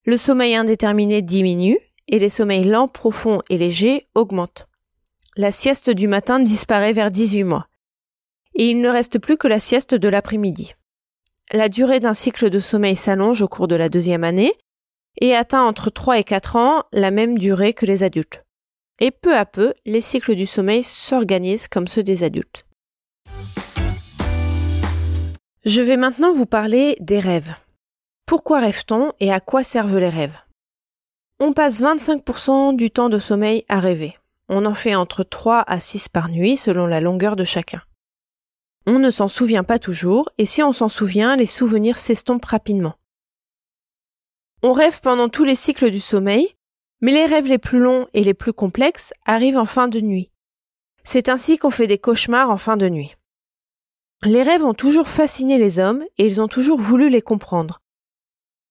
Le 0.06 0.18
sommeil 0.18 0.56
indéterminé 0.56 1.22
diminue 1.22 1.78
et 2.08 2.20
les 2.20 2.30
sommeils 2.30 2.64
lents, 2.64 2.88
profonds 2.88 3.42
et 3.50 3.58
légers 3.58 4.08
augmentent. 4.16 4.68
La 5.36 5.52
sieste 5.52 5.90
du 5.90 6.08
matin 6.08 6.40
disparaît 6.40 6.94
vers 6.94 7.12
18 7.12 7.44
mois. 7.44 7.68
Et 8.56 8.70
il 8.70 8.82
ne 8.82 8.90
reste 8.90 9.20
plus 9.20 9.38
que 9.38 9.48
la 9.48 9.60
sieste 9.60 9.96
de 9.96 10.08
l'après-midi. 10.08 10.76
La 11.52 11.70
durée 11.70 12.00
d'un 12.00 12.14
cycle 12.14 12.50
de 12.50 12.60
sommeil 12.60 12.96
s'allonge 12.96 13.42
au 13.42 13.48
cours 13.48 13.68
de 13.68 13.76
la 13.76 13.90
deuxième 13.90 14.24
année 14.24 14.54
et 15.22 15.36
atteint 15.36 15.64
entre 15.64 15.90
3 15.90 16.20
et 16.20 16.24
4 16.24 16.56
ans 16.56 16.84
la 16.92 17.12
même 17.12 17.38
durée 17.38 17.74
que 17.74 17.86
les 17.86 18.04
adultes 18.04 18.46
et 19.00 19.12
peu 19.12 19.36
à 19.36 19.46
peu, 19.46 19.74
les 19.86 20.02
cycles 20.02 20.36
du 20.36 20.46
sommeil 20.46 20.84
s'organisent 20.84 21.68
comme 21.68 21.88
ceux 21.88 22.04
des 22.04 22.24
adultes. 22.24 22.66
Je 25.66 25.82
vais 25.82 25.98
maintenant 25.98 26.34
vous 26.34 26.46
parler 26.46 26.96
des 27.00 27.20
rêves. 27.20 27.56
Pourquoi 28.26 28.60
rêve-t-on 28.60 29.12
et 29.20 29.34
à 29.34 29.40
quoi 29.40 29.64
servent 29.64 29.98
les 29.98 30.10
rêves? 30.10 30.38
On 31.40 31.54
passe 31.54 31.82
25% 31.82 32.76
du 32.76 32.92
temps 32.92 33.10
de 33.10 33.20
sommeil 33.20 33.66
à 33.68 33.80
rêver. 33.80 34.14
On 34.48 34.66
en 34.66 34.76
fait 34.76 34.96
entre 34.96 35.24
3 35.24 35.64
à 35.68 35.80
6 35.80 36.08
par 36.10 36.30
nuit 36.30 36.56
selon 36.56 36.86
la 36.86 37.02
longueur 37.02 37.36
de 37.36 37.44
chacun. 37.44 37.82
On 38.88 39.00
ne 39.00 39.10
s'en 39.10 39.28
souvient 39.28 39.64
pas 39.64 39.80
toujours, 39.80 40.30
et 40.38 40.46
si 40.46 40.62
on 40.62 40.72
s'en 40.72 40.90
souvient, 40.90 41.36
les 41.36 41.48
souvenirs 41.48 41.98
s'estompent 41.98 42.46
rapidement. 42.46 42.96
On 44.62 44.74
rêve 44.74 45.02
pendant 45.02 45.30
tous 45.30 45.44
les 45.44 45.56
cycles 45.56 45.90
du 45.90 46.00
sommeil, 46.00 46.56
mais 47.02 47.12
les 47.12 47.26
rêves 47.26 47.48
les 47.48 47.58
plus 47.58 47.80
longs 47.80 48.08
et 48.14 48.24
les 48.24 48.34
plus 48.34 48.54
complexes 48.54 49.14
arrivent 49.26 49.58
en 49.58 49.66
fin 49.66 49.88
de 49.88 50.02
nuit. 50.02 50.32
C'est 51.04 51.30
ainsi 51.30 51.58
qu'on 51.58 51.70
fait 51.70 51.88
des 51.88 51.98
cauchemars 51.98 52.50
en 52.50 52.58
fin 52.58 52.78
de 52.78 52.90
nuit. 52.90 53.16
Les 54.24 54.44
rêves 54.44 54.64
ont 54.64 54.74
toujours 54.74 55.08
fasciné 55.08 55.58
les 55.58 55.78
hommes 55.80 56.04
et 56.18 56.26
ils 56.26 56.42
ont 56.42 56.48
toujours 56.48 56.80
voulu 56.80 57.10
les 57.10 57.22
comprendre. 57.22 57.82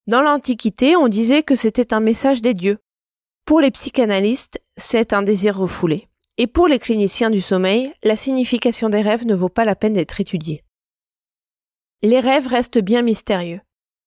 Dans 0.07 0.23
l'Antiquité, 0.23 0.97
on 0.97 1.09
disait 1.09 1.43
que 1.43 1.55
c'était 1.55 1.95
un 1.95 2.01
message 2.01 2.43
des 2.43 2.55
dieux. 2.55 2.79
Pour 3.45 3.61
les 3.61 3.71
psychanalystes, 3.71 4.61
c'est 4.77 5.13
un 5.13 5.23
désir 5.23 5.57
refoulé. 5.57 6.09
Et 6.37 6.49
pour 6.49 6.67
les 6.67 6.81
cliniciens 6.81 7.31
du 7.31 7.41
sommeil, 7.41 7.93
la 8.03 8.17
signification 8.17 8.89
des 8.89 9.03
rêves 9.03 9.25
ne 9.25 9.35
vaut 9.35 9.49
pas 9.49 9.65
la 9.65 9.77
peine 9.77 9.93
d'être 9.93 10.21
étudiée. 10.21 10.65
Les 12.03 12.19
rêves 12.19 12.49
restent 12.49 12.81
bien 12.81 13.03
mystérieux. 13.03 13.61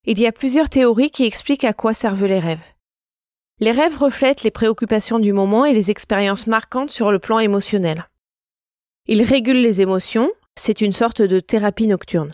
Il 0.03 0.19
y 0.19 0.27
a 0.27 0.31
plusieurs 0.33 0.69
théories 0.69 1.09
qui 1.09 1.25
expliquent 1.25 1.63
à 1.63 1.73
quoi 1.73 1.93
servent 1.93 2.25
les 2.25 2.39
rêves. 2.39 2.63
Les 3.59 3.71
rêves 3.71 3.97
reflètent 3.97 4.43
les 4.43 4.51
préoccupations 4.51 5.19
du 5.19 5.33
moment 5.33 5.65
et 5.65 5.73
les 5.73 5.89
expériences 5.89 6.47
marquantes 6.47 6.91
sur 6.91 7.11
le 7.11 7.19
plan 7.19 7.39
émotionnel. 7.39 8.07
Ils 9.07 9.23
régulent 9.23 9.61
les 9.61 9.81
émotions, 9.81 10.29
c'est 10.55 10.81
une 10.81 10.91
sorte 10.91 11.21
de 11.21 11.39
thérapie 11.39 11.87
nocturne. 11.87 12.33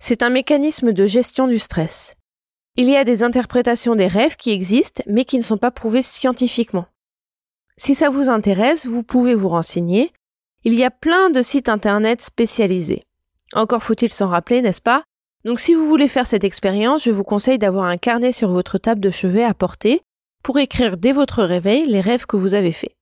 C'est 0.00 0.22
un 0.22 0.28
mécanisme 0.28 0.92
de 0.92 1.06
gestion 1.06 1.46
du 1.46 1.60
stress. 1.60 2.14
Il 2.76 2.90
y 2.90 2.96
a 2.96 3.04
des 3.04 3.22
interprétations 3.22 3.94
des 3.94 4.08
rêves 4.08 4.36
qui 4.36 4.50
existent 4.50 5.04
mais 5.06 5.24
qui 5.24 5.38
ne 5.38 5.44
sont 5.44 5.56
pas 5.56 5.70
prouvées 5.70 6.02
scientifiquement. 6.02 6.86
Si 7.76 7.96
ça 7.96 8.08
vous 8.08 8.28
intéresse, 8.28 8.86
vous 8.86 9.02
pouvez 9.02 9.34
vous 9.34 9.48
renseigner. 9.48 10.12
Il 10.62 10.74
y 10.74 10.84
a 10.84 10.92
plein 10.92 11.30
de 11.30 11.42
sites 11.42 11.68
internet 11.68 12.22
spécialisés. 12.22 13.02
Encore 13.52 13.82
faut-il 13.82 14.12
s'en 14.12 14.28
rappeler, 14.28 14.62
n'est-ce 14.62 14.80
pas? 14.80 15.02
Donc 15.44 15.58
si 15.58 15.74
vous 15.74 15.86
voulez 15.88 16.06
faire 16.06 16.26
cette 16.26 16.44
expérience, 16.44 17.04
je 17.04 17.10
vous 17.10 17.24
conseille 17.24 17.58
d'avoir 17.58 17.86
un 17.86 17.96
carnet 17.96 18.30
sur 18.30 18.50
votre 18.50 18.78
table 18.78 19.00
de 19.00 19.10
chevet 19.10 19.42
à 19.42 19.54
porter 19.54 20.02
pour 20.44 20.58
écrire 20.58 20.96
dès 20.96 21.12
votre 21.12 21.42
réveil 21.42 21.84
les 21.86 22.00
rêves 22.00 22.26
que 22.26 22.36
vous 22.36 22.54
avez 22.54 22.72
faits. 22.72 22.94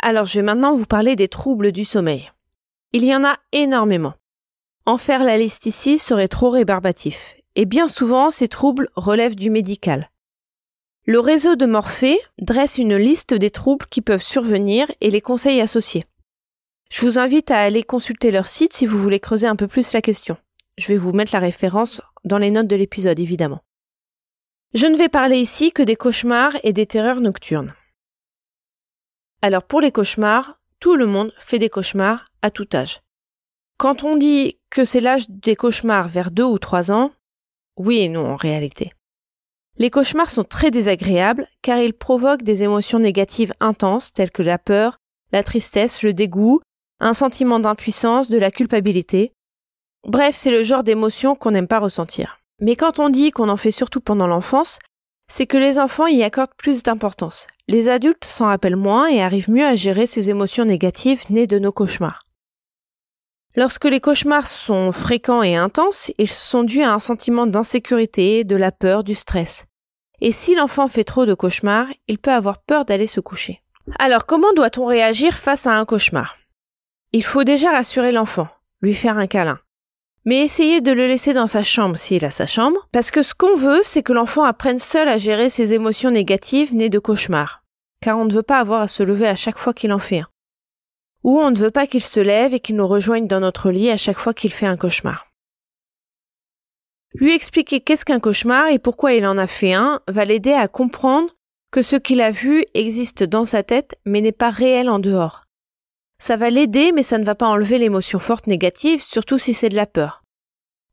Alors 0.00 0.24
je 0.24 0.40
vais 0.40 0.44
maintenant 0.44 0.74
vous 0.74 0.86
parler 0.86 1.16
des 1.16 1.28
troubles 1.28 1.70
du 1.70 1.84
sommeil. 1.84 2.32
Il 2.92 3.04
y 3.04 3.14
en 3.14 3.24
a 3.24 3.36
énormément. 3.52 4.14
En 4.86 4.96
faire 4.96 5.22
la 5.22 5.36
liste 5.36 5.66
ici 5.66 5.98
serait 5.98 6.28
trop 6.28 6.48
rébarbatif, 6.48 7.36
et 7.56 7.66
bien 7.66 7.88
souvent 7.88 8.30
ces 8.30 8.48
troubles 8.48 8.88
relèvent 8.96 9.36
du 9.36 9.50
médical. 9.50 10.10
Le 11.10 11.20
réseau 11.20 11.56
de 11.56 11.64
Morphée 11.64 12.20
dresse 12.38 12.76
une 12.76 12.96
liste 12.96 13.32
des 13.32 13.48
troubles 13.48 13.86
qui 13.86 14.02
peuvent 14.02 14.22
survenir 14.22 14.92
et 15.00 15.08
les 15.08 15.22
conseils 15.22 15.62
associés. 15.62 16.04
Je 16.90 17.00
vous 17.00 17.18
invite 17.18 17.50
à 17.50 17.62
aller 17.62 17.82
consulter 17.82 18.30
leur 18.30 18.46
site 18.46 18.74
si 18.74 18.84
vous 18.84 18.98
voulez 18.98 19.18
creuser 19.18 19.46
un 19.46 19.56
peu 19.56 19.68
plus 19.68 19.94
la 19.94 20.02
question. 20.02 20.36
Je 20.76 20.88
vais 20.88 20.98
vous 20.98 21.12
mettre 21.12 21.32
la 21.32 21.38
référence 21.38 22.02
dans 22.24 22.36
les 22.36 22.50
notes 22.50 22.66
de 22.66 22.76
l'épisode, 22.76 23.18
évidemment. 23.18 23.62
Je 24.74 24.84
ne 24.86 24.98
vais 24.98 25.08
parler 25.08 25.38
ici 25.38 25.72
que 25.72 25.82
des 25.82 25.96
cauchemars 25.96 26.58
et 26.62 26.74
des 26.74 26.84
terreurs 26.84 27.22
nocturnes. 27.22 27.72
Alors 29.40 29.62
pour 29.62 29.80
les 29.80 29.92
cauchemars, 29.92 30.60
tout 30.78 30.94
le 30.94 31.06
monde 31.06 31.32
fait 31.38 31.58
des 31.58 31.70
cauchemars 31.70 32.26
à 32.42 32.50
tout 32.50 32.68
âge. 32.74 33.00
Quand 33.78 34.04
on 34.04 34.18
dit 34.18 34.58
que 34.68 34.84
c'est 34.84 35.00
l'âge 35.00 35.24
des 35.30 35.56
cauchemars 35.56 36.08
vers 36.08 36.30
2 36.30 36.44
ou 36.44 36.58
3 36.58 36.92
ans, 36.92 37.12
oui 37.78 37.96
et 37.96 38.10
non 38.10 38.26
en 38.26 38.36
réalité. 38.36 38.92
Les 39.78 39.90
cauchemars 39.90 40.30
sont 40.30 40.44
très 40.44 40.70
désagréables 40.70 41.48
car 41.62 41.78
ils 41.78 41.94
provoquent 41.94 42.42
des 42.42 42.62
émotions 42.62 42.98
négatives 42.98 43.52
intenses 43.60 44.12
telles 44.12 44.30
que 44.30 44.42
la 44.42 44.58
peur, 44.58 44.98
la 45.32 45.42
tristesse, 45.42 46.02
le 46.02 46.12
dégoût, 46.12 46.60
un 47.00 47.14
sentiment 47.14 47.60
d'impuissance, 47.60 48.28
de 48.28 48.38
la 48.38 48.50
culpabilité, 48.50 49.32
Bref, 50.06 50.36
c'est 50.36 50.50
le 50.50 50.62
genre 50.62 50.84
d'émotion 50.84 51.34
qu'on 51.34 51.50
n'aime 51.50 51.66
pas 51.66 51.80
ressentir. 51.80 52.38
Mais 52.60 52.76
quand 52.76 52.98
on 52.98 53.08
dit 53.08 53.30
qu'on 53.30 53.48
en 53.48 53.56
fait 53.56 53.70
surtout 53.70 54.00
pendant 54.00 54.26
l'enfance, 54.26 54.78
c'est 55.30 55.46
que 55.46 55.58
les 55.58 55.78
enfants 55.78 56.06
y 56.06 56.22
accordent 56.22 56.54
plus 56.56 56.82
d'importance. 56.82 57.46
Les 57.66 57.88
adultes 57.88 58.24
s'en 58.24 58.46
rappellent 58.46 58.76
moins 58.76 59.08
et 59.08 59.20
arrivent 59.20 59.50
mieux 59.50 59.66
à 59.66 59.74
gérer 59.74 60.06
ces 60.06 60.30
émotions 60.30 60.64
négatives 60.64 61.30
nées 61.30 61.46
de 61.46 61.58
nos 61.58 61.72
cauchemars. 61.72 62.20
Lorsque 63.54 63.84
les 63.84 64.00
cauchemars 64.00 64.46
sont 64.46 64.92
fréquents 64.92 65.42
et 65.42 65.56
intenses, 65.56 66.12
ils 66.16 66.30
sont 66.30 66.62
dus 66.62 66.82
à 66.82 66.92
un 66.92 66.98
sentiment 66.98 67.46
d'insécurité, 67.46 68.44
de 68.44 68.56
la 68.56 68.72
peur, 68.72 69.04
du 69.04 69.14
stress. 69.14 69.64
Et 70.20 70.32
si 70.32 70.54
l'enfant 70.54 70.88
fait 70.88 71.04
trop 71.04 71.26
de 71.26 71.34
cauchemars, 71.34 71.86
il 72.08 72.18
peut 72.18 72.32
avoir 72.32 72.58
peur 72.58 72.84
d'aller 72.84 73.06
se 73.06 73.20
coucher. 73.20 73.62
Alors 73.98 74.26
comment 74.26 74.52
doit-on 74.52 74.84
réagir 74.84 75.36
face 75.36 75.66
à 75.66 75.72
un 75.72 75.84
cauchemar? 75.84 76.36
Il 77.12 77.24
faut 77.24 77.44
déjà 77.44 77.70
rassurer 77.70 78.12
l'enfant, 78.12 78.48
lui 78.82 78.94
faire 78.94 79.16
un 79.16 79.26
câlin. 79.26 79.60
Mais 80.24 80.44
essayez 80.44 80.80
de 80.82 80.92
le 80.92 81.06
laisser 81.06 81.32
dans 81.32 81.46
sa 81.46 81.62
chambre 81.62 81.96
s'il 81.96 82.24
a 82.24 82.30
sa 82.30 82.46
chambre, 82.46 82.86
parce 82.92 83.10
que 83.10 83.22
ce 83.22 83.32
qu'on 83.32 83.56
veut, 83.56 83.80
c'est 83.82 84.02
que 84.02 84.12
l'enfant 84.12 84.44
apprenne 84.44 84.78
seul 84.78 85.08
à 85.08 85.16
gérer 85.16 85.48
ses 85.48 85.72
émotions 85.72 86.10
négatives 86.10 86.74
nées 86.74 86.90
de 86.90 86.98
cauchemars. 86.98 87.62
Car 88.02 88.18
on 88.18 88.26
ne 88.26 88.32
veut 88.34 88.42
pas 88.42 88.58
avoir 88.58 88.82
à 88.82 88.88
se 88.88 89.02
lever 89.02 89.26
à 89.26 89.36
chaque 89.36 89.58
fois 89.58 89.72
qu'il 89.72 89.92
en 89.92 89.98
fait 89.98 90.20
un. 90.20 90.28
Ou 91.24 91.40
on 91.40 91.50
ne 91.50 91.58
veut 91.58 91.70
pas 91.70 91.86
qu'il 91.86 92.02
se 92.02 92.20
lève 92.20 92.52
et 92.52 92.60
qu'il 92.60 92.76
nous 92.76 92.86
rejoigne 92.86 93.26
dans 93.26 93.40
notre 93.40 93.70
lit 93.70 93.90
à 93.90 93.96
chaque 93.96 94.18
fois 94.18 94.34
qu'il 94.34 94.52
fait 94.52 94.66
un 94.66 94.76
cauchemar. 94.76 95.27
Lui 97.14 97.34
expliquer 97.34 97.80
qu'est-ce 97.80 98.04
qu'un 98.04 98.20
cauchemar 98.20 98.68
et 98.68 98.78
pourquoi 98.78 99.14
il 99.14 99.26
en 99.26 99.38
a 99.38 99.46
fait 99.46 99.72
un 99.72 100.00
va 100.08 100.24
l'aider 100.24 100.52
à 100.52 100.68
comprendre 100.68 101.30
que 101.70 101.82
ce 101.82 101.96
qu'il 101.96 102.20
a 102.20 102.30
vu 102.30 102.64
existe 102.74 103.24
dans 103.24 103.44
sa 103.44 103.62
tête 103.62 103.98
mais 104.04 104.20
n'est 104.20 104.32
pas 104.32 104.50
réel 104.50 104.88
en 104.88 104.98
dehors. 104.98 105.44
Ça 106.20 106.36
va 106.36 106.50
l'aider, 106.50 106.92
mais 106.92 107.02
ça 107.02 107.18
ne 107.18 107.24
va 107.24 107.34
pas 107.34 107.46
enlever 107.46 107.78
l'émotion 107.78 108.18
forte 108.18 108.46
négative, 108.46 109.02
surtout 109.02 109.38
si 109.38 109.54
c'est 109.54 109.68
de 109.68 109.76
la 109.76 109.86
peur. 109.86 110.22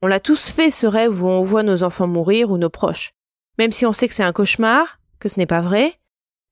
On 0.02 0.08
l'a 0.08 0.20
tous 0.20 0.50
fait 0.50 0.72
ce 0.72 0.86
rêve 0.86 1.24
où 1.24 1.28
on 1.28 1.42
voit 1.42 1.64
nos 1.64 1.84
enfants 1.84 2.08
mourir 2.08 2.52
ou 2.52 2.58
nos 2.58 2.70
proches. 2.70 3.12
Même 3.58 3.72
si 3.72 3.86
on 3.86 3.94
sait 3.94 4.08
que 4.08 4.14
c'est 4.14 4.24
un 4.24 4.34
cauchemar, 4.34 5.00
que 5.20 5.30
ce 5.30 5.40
n'est 5.40 5.46
pas 5.46 5.62
vrai, 5.62 5.94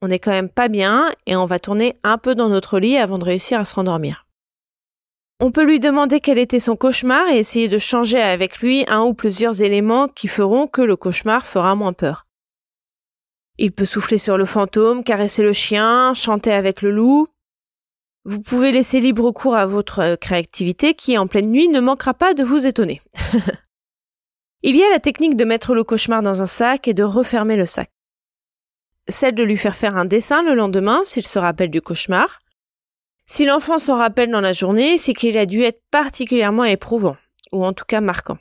on 0.01 0.07
n'est 0.07 0.19
quand 0.19 0.31
même 0.31 0.49
pas 0.49 0.67
bien 0.67 1.11
et 1.27 1.35
on 1.35 1.45
va 1.45 1.59
tourner 1.59 1.97
un 2.03 2.17
peu 2.17 2.35
dans 2.35 2.49
notre 2.49 2.79
lit 2.79 2.97
avant 2.97 3.19
de 3.19 3.25
réussir 3.25 3.59
à 3.59 3.65
se 3.65 3.75
rendormir. 3.75 4.22
On 5.43 5.51
peut 5.51 5.65
lui 5.65 5.81
demander 5.81 6.21
quel 6.21 6.39
était 6.39 6.61
son 6.61 6.77
cauchemar 6.77 7.27
et 7.27 7.37
essayer 7.37 7.67
de 7.67 7.77
changer 7.77 8.21
avec 8.21 8.59
lui 8.59 8.85
un 8.87 9.01
ou 9.01 9.13
plusieurs 9.13 9.61
éléments 9.61 10.07
qui 10.07 10.29
feront 10.29 10.67
que 10.67 10.81
le 10.81 10.95
cauchemar 10.95 11.45
fera 11.45 11.75
moins 11.75 11.91
peur. 11.91 12.25
Il 13.57 13.73
peut 13.73 13.83
souffler 13.83 14.17
sur 14.17 14.37
le 14.37 14.45
fantôme, 14.45 15.03
caresser 15.03 15.43
le 15.43 15.51
chien, 15.51 16.13
chanter 16.13 16.53
avec 16.53 16.81
le 16.81 16.91
loup, 16.91 17.27
vous 18.23 18.41
pouvez 18.41 18.71
laisser 18.71 19.01
libre 19.01 19.31
cours 19.31 19.57
à 19.57 19.65
votre 19.65 19.99
euh, 19.99 20.15
créativité 20.15 20.93
qui, 20.93 21.17
en 21.17 21.27
pleine 21.27 21.51
nuit, 21.51 21.67
ne 21.67 21.81
manquera 21.81 22.13
pas 22.13 22.33
de 22.33 22.45
vous 22.45 22.65
étonner. 22.65 23.01
Il 24.61 24.77
y 24.77 24.83
a 24.83 24.89
la 24.89 24.99
technique 24.99 25.35
de 25.35 25.43
mettre 25.43 25.75
le 25.75 25.83
cauchemar 25.83 26.23
dans 26.23 26.41
un 26.41 26.45
sac 26.45 26.87
et 26.87 26.93
de 26.93 27.03
refermer 27.03 27.57
le 27.57 27.65
sac. 27.65 27.89
Celle 29.09 29.35
de 29.35 29.43
lui 29.43 29.57
faire 29.57 29.75
faire 29.75 29.97
un 29.97 30.05
dessin 30.05 30.41
le 30.41 30.53
lendemain 30.53 31.01
s'il 31.03 31.27
se 31.27 31.37
rappelle 31.37 31.69
du 31.69 31.81
cauchemar. 31.81 32.39
Si 33.25 33.45
l'enfant 33.45 33.79
s'en 33.79 33.95
rappelle 33.95 34.31
dans 34.31 34.41
la 34.41 34.53
journée, 34.53 34.97
c'est 34.97 35.13
qu'il 35.13 35.37
a 35.37 35.45
dû 35.45 35.61
être 35.61 35.81
particulièrement 35.91 36.65
éprouvant, 36.65 37.17
ou 37.51 37.65
en 37.65 37.73
tout 37.73 37.85
cas 37.85 38.01
marquant. 38.01 38.37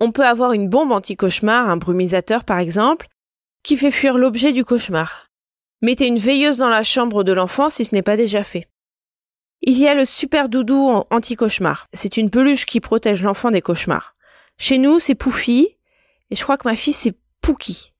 On 0.00 0.12
peut 0.12 0.26
avoir 0.26 0.52
une 0.52 0.68
bombe 0.68 0.92
anti-cauchemar, 0.92 1.68
un 1.68 1.76
brumisateur 1.76 2.44
par 2.44 2.58
exemple, 2.58 3.08
qui 3.62 3.76
fait 3.76 3.90
fuir 3.90 4.16
l'objet 4.16 4.52
du 4.52 4.64
cauchemar. 4.64 5.28
Mettez 5.80 6.06
une 6.06 6.18
veilleuse 6.18 6.58
dans 6.58 6.68
la 6.68 6.82
chambre 6.82 7.24
de 7.24 7.32
l'enfant 7.32 7.70
si 7.70 7.84
ce 7.84 7.94
n'est 7.94 8.02
pas 8.02 8.16
déjà 8.16 8.44
fait. 8.44 8.68
Il 9.62 9.78
y 9.78 9.88
a 9.88 9.94
le 9.94 10.04
super 10.04 10.48
doudou 10.48 11.02
anti-cauchemar. 11.10 11.86
C'est 11.92 12.16
une 12.16 12.30
peluche 12.30 12.66
qui 12.66 12.80
protège 12.80 13.22
l'enfant 13.22 13.50
des 13.50 13.62
cauchemars. 13.62 14.14
Chez 14.56 14.78
nous, 14.78 14.98
c'est 15.00 15.14
Poufi, 15.14 15.76
et 16.30 16.36
je 16.36 16.42
crois 16.42 16.56
que 16.58 16.68
ma 16.68 16.76
fille, 16.76 16.92
c'est 16.92 17.16
Pouki. 17.40 17.92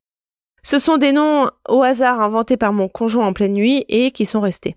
Ce 0.63 0.79
sont 0.79 0.99
des 0.99 1.13
noms 1.13 1.51
au 1.69 1.83
hasard 1.83 2.21
inventés 2.21 2.57
par 2.57 2.73
mon 2.73 2.89
conjoint 2.89 3.27
en 3.27 3.33
pleine 3.33 3.55
nuit 3.55 3.85
et 3.89 4.11
qui 4.11 4.27
sont 4.27 4.41
restés. 4.41 4.77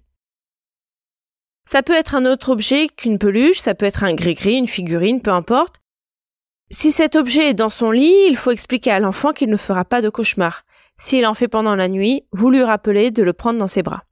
Ça 1.72 1.84
peut 1.84 1.94
être 1.94 2.16
un 2.16 2.26
autre 2.26 2.50
objet 2.50 2.90
qu'une 2.90 3.18
peluche, 3.18 3.62
ça 3.62 3.76
peut 3.76 3.86
être 3.86 4.04
un 4.04 4.14
gris-gris, 4.14 4.58
une 4.58 4.68
figurine, 4.68 5.22
peu 5.22 5.32
importe. 5.32 5.80
Si 6.70 6.92
cet 6.92 7.16
objet 7.16 7.52
est 7.52 7.54
dans 7.54 7.70
son 7.70 7.92
lit, 7.92 8.26
il 8.28 8.36
faut 8.36 8.52
expliquer 8.52 8.92
à 8.92 9.00
l'enfant 9.00 9.32
qu'il 9.32 9.50
ne 9.50 9.56
fera 9.56 9.86
pas 9.86 10.02
de 10.02 10.10
cauchemar. 10.10 10.66
S'il 10.98 11.26
en 11.26 11.34
fait 11.34 11.48
pendant 11.48 11.78
la 11.78 11.88
nuit, 11.88 12.26
vous 12.34 12.50
lui 12.50 12.62
rappelez 12.62 13.10
de 13.10 13.24
le 13.24 13.32
prendre 13.32 13.58
dans 13.58 13.70
ses 13.70 13.84
bras. 13.84 14.04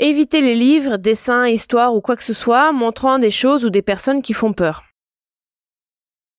Évitez 0.00 0.40
les 0.40 0.56
livres, 0.56 0.96
dessins, 0.96 1.46
histoires 1.46 1.94
ou 1.94 2.00
quoi 2.00 2.16
que 2.16 2.24
ce 2.24 2.34
soit 2.34 2.72
montrant 2.72 3.20
des 3.20 3.30
choses 3.30 3.64
ou 3.64 3.70
des 3.70 3.80
personnes 3.80 4.20
qui 4.20 4.34
font 4.34 4.52
peur. 4.52 4.82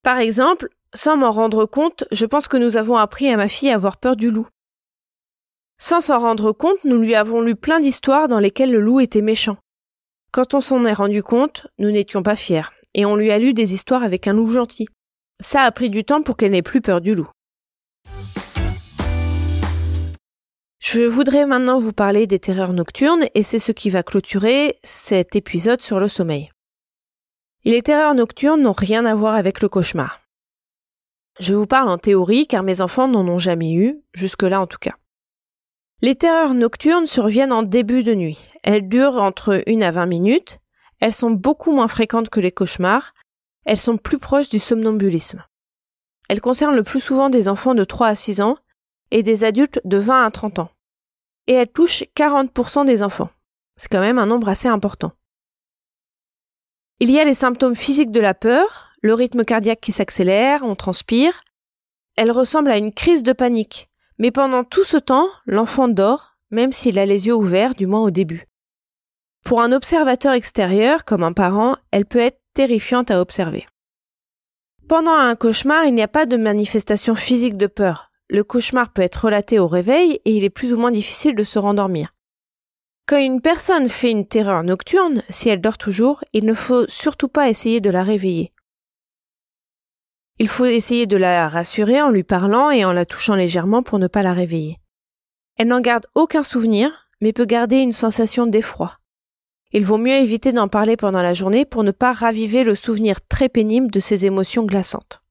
Par 0.04 0.18
exemple, 0.18 0.68
sans 0.94 1.16
m'en 1.16 1.32
rendre 1.32 1.66
compte, 1.66 2.04
je 2.12 2.26
pense 2.26 2.50
que 2.50 2.58
nous 2.58 2.76
avons 2.76 2.98
appris 2.98 3.32
à 3.32 3.38
ma 3.38 3.48
fille 3.48 3.70
à 3.70 3.76
avoir 3.76 3.96
peur 3.96 4.18
du 4.18 4.32
loup. 4.32 4.50
Sans 5.84 6.00
s'en 6.00 6.20
rendre 6.20 6.52
compte, 6.52 6.84
nous 6.84 7.00
lui 7.00 7.16
avons 7.16 7.42
lu 7.42 7.56
plein 7.56 7.80
d'histoires 7.80 8.28
dans 8.28 8.38
lesquelles 8.38 8.72
le 8.72 8.80
loup 8.80 9.00
était 9.00 9.24
méchant. 9.24 9.58
Quand 10.32 10.54
on 10.54 10.62
s'en 10.62 10.86
est 10.86 10.94
rendu 10.94 11.24
compte, 11.24 11.66
nous 11.80 11.90
n'étions 11.90 12.22
pas 12.22 12.36
fiers, 12.36 12.70
et 12.94 13.04
on 13.04 13.16
lui 13.16 13.32
a 13.32 13.40
lu 13.40 13.56
des 13.56 13.74
histoires 13.74 14.04
avec 14.04 14.28
un 14.28 14.34
loup 14.34 14.52
gentil. 14.52 14.86
Ça 15.40 15.62
a 15.62 15.72
pris 15.72 15.90
du 15.90 16.04
temps 16.04 16.22
pour 16.22 16.38
qu'elle 16.38 16.52
n'ait 16.52 16.62
plus 16.62 16.82
peur 16.82 17.02
du 17.02 17.16
loup. 17.16 17.28
Je 20.78 21.02
voudrais 21.02 21.48
maintenant 21.48 21.80
vous 21.80 21.94
parler 21.94 22.28
des 22.28 22.38
terreurs 22.38 22.74
nocturnes 22.74 23.26
et 23.34 23.42
c'est 23.42 23.58
ce 23.58 23.72
qui 23.72 23.90
va 23.90 24.04
clôturer 24.04 24.78
cet 24.84 25.36
épisode 25.36 25.82
sur 25.82 26.00
le 26.00 26.08
sommeil. 26.08 26.52
Les 27.66 27.82
terreurs 27.82 28.14
nocturnes 28.14 28.62
n'ont 28.62 28.72
rien 28.72 29.08
à 29.08 29.16
voir 29.16 29.34
avec 29.34 29.62
le 29.62 29.68
cauchemar. 29.68 30.22
Je 31.40 31.56
vous 31.56 31.66
parle 31.66 31.90
en 31.90 31.98
théorie 31.98 32.46
car 32.46 32.62
mes 32.62 32.82
enfants 32.82 33.08
n'en 33.08 33.28
ont 33.28 33.40
jamais 33.40 33.74
eu, 33.74 34.00
jusque-là 34.14 34.62
en 34.62 34.68
tout 34.68 34.78
cas. 34.80 34.94
Les 36.04 36.16
terreurs 36.16 36.56
nocturnes 36.56 37.06
surviennent 37.06 37.54
en 37.54 37.62
début 37.62 38.02
de 38.02 38.16
nuit. 38.16 38.44
Elles 38.64 38.90
durent 38.90 39.22
entre 39.22 39.62
1 39.68 39.82
à 39.82 39.92
20 39.92 40.08
minutes. 40.08 40.58
Elles 41.00 41.14
sont 41.14 41.30
beaucoup 41.30 41.72
moins 41.72 41.88
fréquentes 41.88 42.30
que 42.30 42.40
les 42.40 42.52
cauchemars. 42.52 43.14
Elles 43.66 43.80
sont 43.80 43.98
plus 43.98 44.18
proches 44.18 44.50
du 44.50 44.58
somnambulisme. 44.58 45.46
Elles 46.28 46.42
concernent 46.42 46.76
le 46.76 46.84
plus 46.84 47.02
souvent 47.02 47.30
des 47.30 47.48
enfants 47.48 47.76
de 47.76 47.84
3 47.84 48.08
à 48.08 48.16
6 48.16 48.42
ans 48.42 48.58
et 49.12 49.22
des 49.22 49.44
adultes 49.44 49.80
de 49.86 49.98
20 49.98 50.26
à 50.26 50.32
30 50.32 50.58
ans. 50.60 50.72
Et 51.46 51.54
elle 51.54 51.72
touche 51.72 52.04
40% 52.16 52.86
des 52.86 53.04
enfants. 53.04 53.30
C'est 53.76 53.90
quand 53.90 54.00
même 54.00 54.18
un 54.18 54.26
nombre 54.26 54.50
assez 54.50 54.68
important. 54.68 55.12
Il 57.00 57.12
y 57.12 57.20
a 57.20 57.26
les 57.26 57.36
symptômes 57.36 57.76
physiques 57.76 58.12
de 58.12 58.20
la 58.20 58.34
peur, 58.34 58.94
le 59.04 59.14
rythme 59.14 59.44
cardiaque 59.46 59.82
qui 59.82 59.92
s'accélère, 59.92 60.64
on 60.64 60.74
transpire. 60.74 61.42
Elle 62.16 62.32
ressemble 62.32 62.72
à 62.72 62.78
une 62.78 62.94
crise 62.94 63.22
de 63.22 63.34
panique. 63.34 63.91
Mais 64.22 64.32
pendant 64.32 64.64
tout 64.64 64.86
ce 64.86 64.96
temps, 64.96 65.28
l'enfant 65.46 65.90
dort, 65.90 66.38
même 66.50 66.72
s'il 66.72 66.98
a 66.98 67.06
les 67.06 67.28
yeux 67.28 67.36
ouverts, 67.36 67.76
du 67.76 67.88
moins 67.88 68.04
au 68.04 68.12
début. 68.12 68.48
Pour 69.44 69.62
un 69.62 69.74
observateur 69.74 70.32
extérieur, 70.32 71.04
comme 71.04 71.24
un 71.24 71.34
parent, 71.34 71.76
elle 71.92 72.06
peut 72.06 72.20
être 72.20 72.40
terrifiante 72.54 73.12
à 73.12 73.20
observer. 73.20 73.66
Pendant 74.88 75.12
un 75.12 75.36
cauchemar, 75.36 75.84
il 75.84 75.94
n'y 75.94 76.02
a 76.02 76.08
pas 76.08 76.26
de 76.26 76.38
manifestation 76.38 77.16
physique 77.16 77.58
de 77.58 77.68
peur 77.68 78.12
le 78.32 78.46
cauchemar 78.46 78.94
peut 78.94 79.02
être 79.02 79.26
relaté 79.26 79.60
au 79.60 79.68
réveil 79.68 80.22
et 80.24 80.32
il 80.32 80.46
est 80.46 80.50
plus 80.50 80.74
ou 80.74 80.78
moins 80.78 80.92
difficile 80.92 81.36
de 81.36 81.44
se 81.44 81.60
rendormir. 81.60 82.16
Quand 83.06 83.18
une 83.18 83.42
personne 83.42 83.90
fait 83.90 84.10
une 84.10 84.26
terreur 84.26 84.64
nocturne, 84.64 85.22
si 85.30 85.50
elle 85.50 85.60
dort 85.60 85.78
toujours, 85.78 86.24
il 86.32 86.46
ne 86.46 86.54
faut 86.54 86.88
surtout 86.88 87.28
pas 87.28 87.50
essayer 87.50 87.82
de 87.82 87.90
la 87.90 88.04
réveiller. 88.04 88.54
Il 90.42 90.48
faut 90.48 90.66
essayer 90.66 91.06
de 91.06 91.18
la 91.18 91.48
rassurer 91.48 92.02
en 92.02 92.10
lui 92.10 92.24
parlant 92.24 92.72
et 92.72 92.84
en 92.84 92.94
la 92.94 93.06
touchant 93.06 93.36
légèrement 93.36 93.84
pour 93.84 94.00
ne 94.00 94.08
pas 94.08 94.24
la 94.24 94.34
réveiller. 94.34 94.80
Elle 95.56 95.68
n'en 95.68 95.82
garde 95.82 96.08
aucun 96.16 96.42
souvenir, 96.42 97.08
mais 97.22 97.32
peut 97.32 97.46
garder 97.46 97.78
une 97.78 97.92
sensation 97.92 98.48
d'effroi. 98.48 98.98
Il 99.72 99.86
vaut 99.86 100.00
mieux 100.00 100.16
éviter 100.16 100.52
d'en 100.52 100.68
parler 100.68 100.98
pendant 100.98 101.22
la 101.22 101.36
journée 101.36 101.64
pour 101.64 101.84
ne 101.84 101.92
pas 101.92 102.12
raviver 102.12 102.64
le 102.64 102.74
souvenir 102.74 103.22
très 103.28 103.50
pénible 103.50 103.92
de 103.92 104.00
ces 104.00 104.26
émotions 104.26 104.66
glaçantes. 104.66 105.22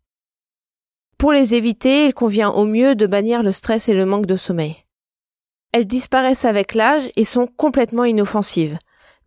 Pour 1.18 1.32
les 1.32 1.56
éviter, 1.56 2.06
il 2.06 2.14
convient 2.14 2.50
au 2.50 2.64
mieux 2.64 2.94
de 2.94 3.08
bannir 3.08 3.42
le 3.42 3.50
stress 3.50 3.88
et 3.88 3.94
le 3.94 4.06
manque 4.06 4.26
de 4.26 4.36
sommeil. 4.36 4.76
Elles 5.72 5.88
disparaissent 5.88 6.44
avec 6.44 6.72
l'âge 6.72 7.10
et 7.16 7.24
sont 7.24 7.48
complètement 7.48 8.04
inoffensives, 8.04 8.78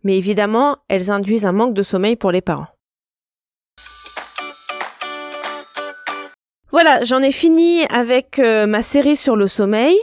mais 0.02 0.16
évidemment, 0.16 0.78
elles 0.88 1.10
induisent 1.10 1.44
un 1.44 1.52
manque 1.52 1.74
de 1.74 1.82
sommeil 1.82 2.16
pour 2.16 2.30
les 2.32 2.40
parents. 2.40 2.73
Voilà, 6.74 7.04
j'en 7.04 7.22
ai 7.22 7.30
fini 7.30 7.84
avec 7.84 8.40
euh, 8.40 8.66
ma 8.66 8.82
série 8.82 9.16
sur 9.16 9.36
le 9.36 9.46
sommeil. 9.46 9.96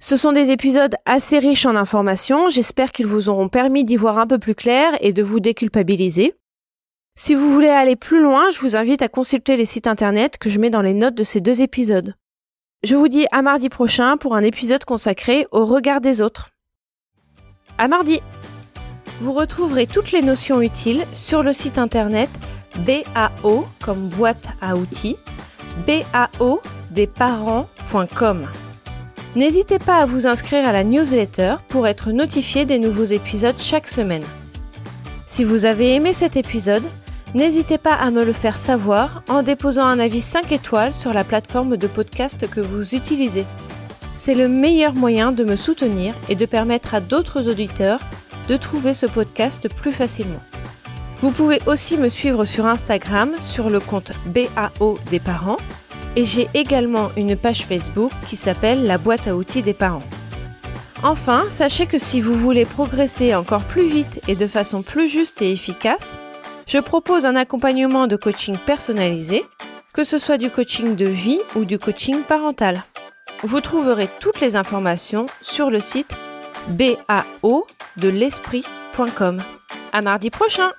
Ce 0.00 0.16
sont 0.16 0.32
des 0.32 0.50
épisodes 0.50 0.96
assez 1.04 1.38
riches 1.38 1.66
en 1.66 1.76
informations, 1.76 2.48
j'espère 2.48 2.90
qu'ils 2.90 3.06
vous 3.06 3.28
auront 3.28 3.46
permis 3.46 3.84
d'y 3.84 3.94
voir 3.94 4.18
un 4.18 4.26
peu 4.26 4.40
plus 4.40 4.56
clair 4.56 4.90
et 4.98 5.12
de 5.12 5.22
vous 5.22 5.38
déculpabiliser. 5.38 6.34
Si 7.16 7.36
vous 7.36 7.52
voulez 7.52 7.68
aller 7.68 7.94
plus 7.94 8.20
loin, 8.20 8.50
je 8.50 8.58
vous 8.58 8.74
invite 8.74 9.02
à 9.02 9.08
consulter 9.08 9.56
les 9.56 9.66
sites 9.66 9.86
internet 9.86 10.36
que 10.36 10.50
je 10.50 10.58
mets 10.58 10.68
dans 10.68 10.82
les 10.82 10.94
notes 10.94 11.14
de 11.14 11.22
ces 11.22 11.40
deux 11.40 11.60
épisodes. 11.60 12.16
Je 12.82 12.96
vous 12.96 13.06
dis 13.06 13.28
à 13.30 13.40
mardi 13.40 13.68
prochain 13.68 14.16
pour 14.16 14.34
un 14.34 14.42
épisode 14.42 14.84
consacré 14.84 15.46
au 15.52 15.64
regard 15.64 16.00
des 16.00 16.22
autres. 16.22 16.50
À 17.78 17.86
mardi! 17.86 18.20
Vous 19.20 19.32
retrouverez 19.32 19.86
toutes 19.86 20.10
les 20.10 20.22
notions 20.22 20.60
utiles 20.60 21.04
sur 21.14 21.44
le 21.44 21.52
site 21.52 21.78
internet 21.78 22.30
BAO 22.78 23.64
comme 23.80 24.08
boîte 24.08 24.48
à 24.60 24.74
outils, 24.74 25.16
BAO 25.86 26.60
des 26.90 27.06
parents.com. 27.06 28.48
N'hésitez 29.34 29.78
pas 29.78 29.98
à 29.98 30.06
vous 30.06 30.26
inscrire 30.26 30.66
à 30.66 30.72
la 30.72 30.84
newsletter 30.84 31.56
pour 31.68 31.86
être 31.86 32.12
notifié 32.12 32.64
des 32.64 32.78
nouveaux 32.78 33.04
épisodes 33.04 33.58
chaque 33.58 33.88
semaine. 33.88 34.24
Si 35.26 35.44
vous 35.44 35.64
avez 35.64 35.94
aimé 35.94 36.12
cet 36.12 36.36
épisode, 36.36 36.84
N'hésitez 37.36 37.76
pas 37.76 37.92
à 37.92 38.10
me 38.10 38.24
le 38.24 38.32
faire 38.32 38.56
savoir 38.56 39.22
en 39.28 39.42
déposant 39.42 39.84
un 39.84 39.98
avis 39.98 40.22
5 40.22 40.52
étoiles 40.52 40.94
sur 40.94 41.12
la 41.12 41.22
plateforme 41.22 41.76
de 41.76 41.86
podcast 41.86 42.48
que 42.48 42.60
vous 42.60 42.94
utilisez. 42.94 43.44
C'est 44.18 44.34
le 44.34 44.48
meilleur 44.48 44.94
moyen 44.94 45.32
de 45.32 45.44
me 45.44 45.56
soutenir 45.56 46.14
et 46.30 46.34
de 46.34 46.46
permettre 46.46 46.94
à 46.94 47.00
d'autres 47.00 47.50
auditeurs 47.50 48.00
de 48.48 48.56
trouver 48.56 48.94
ce 48.94 49.04
podcast 49.04 49.68
plus 49.68 49.92
facilement. 49.92 50.40
Vous 51.22 51.30
pouvez 51.30 51.60
aussi 51.66 51.96
me 51.96 52.08
suivre 52.08 52.44
sur 52.44 52.66
Instagram 52.66 53.32
sur 53.38 53.70
le 53.70 53.80
compte 53.80 54.12
BAO 54.26 54.98
des 55.10 55.20
parents 55.20 55.56
et 56.14 56.24
j'ai 56.24 56.48
également 56.54 57.10
une 57.16 57.36
page 57.36 57.64
Facebook 57.64 58.10
qui 58.28 58.36
s'appelle 58.36 58.84
La 58.84 58.98
boîte 58.98 59.26
à 59.26 59.34
outils 59.34 59.62
des 59.62 59.74
parents. 59.74 60.02
Enfin, 61.02 61.44
sachez 61.50 61.86
que 61.86 61.98
si 61.98 62.20
vous 62.20 62.34
voulez 62.34 62.64
progresser 62.64 63.34
encore 63.34 63.64
plus 63.64 63.86
vite 63.86 64.20
et 64.28 64.34
de 64.34 64.46
façon 64.46 64.82
plus 64.82 65.08
juste 65.08 65.42
et 65.42 65.52
efficace, 65.52 66.16
je 66.66 66.78
propose 66.78 67.26
un 67.26 67.36
accompagnement 67.36 68.06
de 68.06 68.16
coaching 68.16 68.56
personnalisé, 68.58 69.44
que 69.94 70.04
ce 70.04 70.18
soit 70.18 70.38
du 70.38 70.50
coaching 70.50 70.96
de 70.96 71.06
vie 71.06 71.40
ou 71.54 71.64
du 71.64 71.78
coaching 71.78 72.22
parental. 72.22 72.82
Vous 73.42 73.60
trouverez 73.60 74.08
toutes 74.20 74.40
les 74.40 74.56
informations 74.56 75.26
sur 75.42 75.70
le 75.70 75.80
site 75.80 76.14
bao 76.68 77.66
de. 77.96 78.12
À 79.92 80.02
mardi 80.02 80.30
prochain! 80.30 80.72